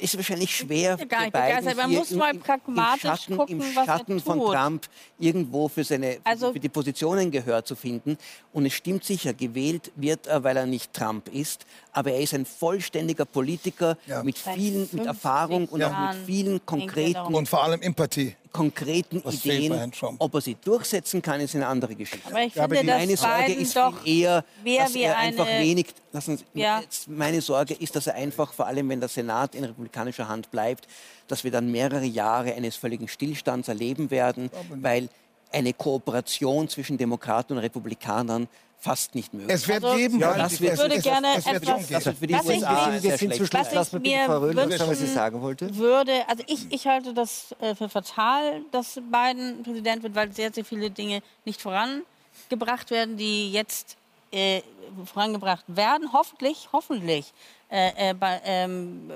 [0.00, 1.76] Ist wahrscheinlich schwer bin gar nicht für Biden begeistert.
[1.78, 4.38] Man muss mal im- im pragmatisch Schatten, gucken, im was er Schatten von.
[4.40, 4.86] Trump
[5.18, 8.18] irgendwo für seine Also- für die Positionen Gehör zu finden.
[8.52, 12.34] Und es stimmt sicher, gewählt wird er, weil er nicht Trump ist, aber er ist
[12.34, 14.22] ein vollständiger Politiker Ja.
[14.22, 17.34] mit vielen, mit 50 Erfahrung und auch mit vielen konkreten.
[17.34, 18.36] Und vor allem Empathie.
[18.52, 19.92] Konkreten Was Ideen.
[20.18, 22.28] Ob er sie durchsetzen kann, ist eine andere Geschichte.
[22.28, 25.46] Aber ich Ja, aber finde, die dass Meine Sorge ist doch eher, dass er einfach
[25.46, 25.86] eine- wenig.
[26.12, 26.80] Lassen Sie, Ja.
[26.80, 30.50] jetzt, meine Sorge ist, dass er einfach, vor allem wenn der Senat in republikanischer Hand
[30.50, 30.86] bleibt,
[31.28, 34.50] dass wir dann mehrere Jahre eines völligen Stillstands erleben werden,
[34.80, 35.08] weil
[35.52, 38.48] eine Kooperation zwischen Demokraten und Republikanern
[38.78, 40.18] fast nicht möglich Es wird Also, geben.
[40.18, 41.92] Ja, das es- wird- es- würde es- gerne es wird etwas- geben.
[41.92, 43.46] Das wird für die Was ich USA wir sehr zum.
[43.46, 43.52] Schluss.
[43.52, 44.56] Was ich mir Frau sagen,
[44.88, 45.76] was sie wünschen sagen wollte.
[45.76, 50.52] würde, also ich, ich halte das äh, für fatal, dass Biden Präsident wird, weil sehr,
[50.52, 53.96] sehr viele Dinge nicht vorangebracht werden, die jetzt
[54.32, 54.62] äh,
[55.04, 56.12] vorangebracht werden.
[56.12, 57.32] Hoffentlich, hoffentlich
[57.70, 58.14] äh, äh,
[58.44, 59.10] ähm,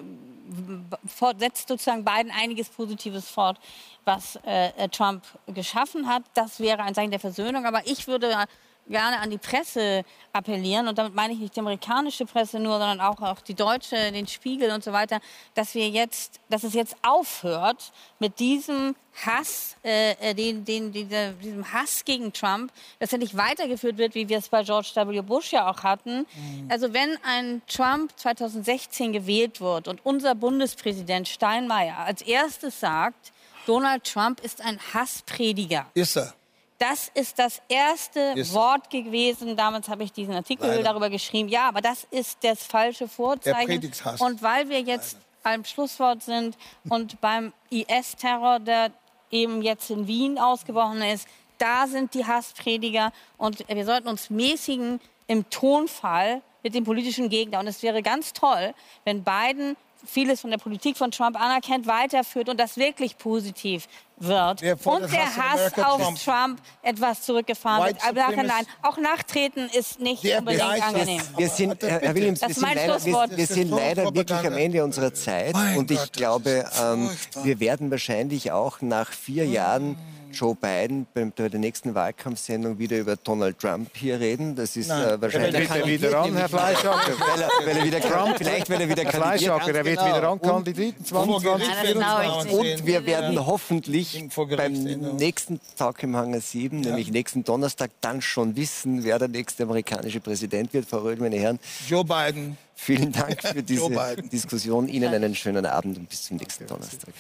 [1.38, 3.58] setzt sozusagen Biden einiges Positives fort,
[4.04, 6.22] was äh, äh, Trump geschaffen hat.
[6.34, 7.66] Das wäre ein Zeichen der Versöhnung.
[7.66, 8.46] Aber ich würde
[8.88, 13.00] gerne an die Presse appellieren, und damit meine ich nicht die amerikanische Presse nur, sondern
[13.00, 15.20] auch, auch die deutsche, den Spiegel und so weiter,
[15.54, 18.94] dass wir jetzt, dass es jetzt aufhört mit diesem
[19.24, 24.14] Hass, äh, äh, den, den, dieser, diesem Hass gegen Trump, dass er nicht weitergeführt wird,
[24.14, 25.20] wie wir es bei George W.
[25.22, 26.26] Bush ja auch hatten.
[26.68, 33.32] Also wenn ein Trump 2016 gewählt wird und unser Bundespräsident Steinmeier als erstes sagt,
[33.66, 35.86] Donald Trump ist ein Hassprediger.
[35.94, 36.34] Ist er.
[36.78, 38.52] Das ist das erste Ist.
[38.52, 39.56] Wort gewesen.
[39.56, 40.82] Damals habe ich diesen Artikel Leider.
[40.82, 41.48] darüber geschrieben.
[41.48, 43.90] Ja, aber das ist das falsche Vorzeichen.
[44.18, 46.56] Und weil wir jetzt beim Schlusswort sind
[46.88, 48.90] und beim IS-Terror, der
[49.30, 51.26] eben jetzt in Wien ausgebrochen ist,
[51.58, 53.12] da sind die Hassprediger.
[53.38, 57.60] Und wir sollten uns mäßigen im Tonfall mit dem politischen Gegner.
[57.60, 58.74] Und es wäre ganz toll,
[59.04, 64.62] wenn Biden vieles von der Politik von Trump anerkennt, weiterführt und das wirklich positiv wird
[64.80, 66.24] vor und der Hass Hass auf Trump.
[66.24, 66.60] Trump.
[66.82, 68.04] etwas zurückgefahren White wird.
[68.24, 68.68] Aber Supremacist.
[68.82, 71.22] auch Nachtreten ist nicht Der unbedingt Bereich ist- angenehm.
[71.36, 73.36] Wir sind, Herr, Williams, wir Das ist sind, mein leider, wir, Schlusswort.
[73.36, 74.52] wir sind leider wirklich am.
[74.56, 75.52] Ende unserer Zeit.
[75.54, 77.10] Mein und ich Gott, glaube, ähm,
[77.42, 79.96] wir werden wahrscheinlich auch nach vier Jahren
[80.36, 84.54] Joe Biden bei, bei der nächsten Wahlkampfsendung wieder über Donald Trump hier reden.
[84.54, 85.68] Das ist äh, Dann wahrscheinlich.
[85.68, 87.12] wird er wieder an, Herr Fleischhacker.
[87.18, 89.06] Weil er, weil er wieder Trump, vielleicht, weil er wieder.
[89.10, 90.16] Fleischhacker, er wird genau.
[90.16, 90.94] wieder ankandidiert.
[91.04, 91.66] Vor 2020.
[91.66, 92.80] Gericht Nein, das glaube ich werden nicht.
[92.80, 95.12] Und wir werden hoffentlich Vor Gericht beim ja.
[95.14, 100.20] nächsten Tag im Hangar 7, nämlich nächsten Donnerstag, dann schon wissen, wer der nächste amerikanische
[100.20, 100.86] Präsident wird.
[100.88, 101.58] Frau Röhl, meine Herren,
[101.88, 102.58] Joe Biden.
[102.74, 103.86] vielen Dank für diese.
[104.32, 104.88] Diskussion.
[104.88, 107.14] Ihnen einen schönen Abend und bis zum nächsten Donnerstag.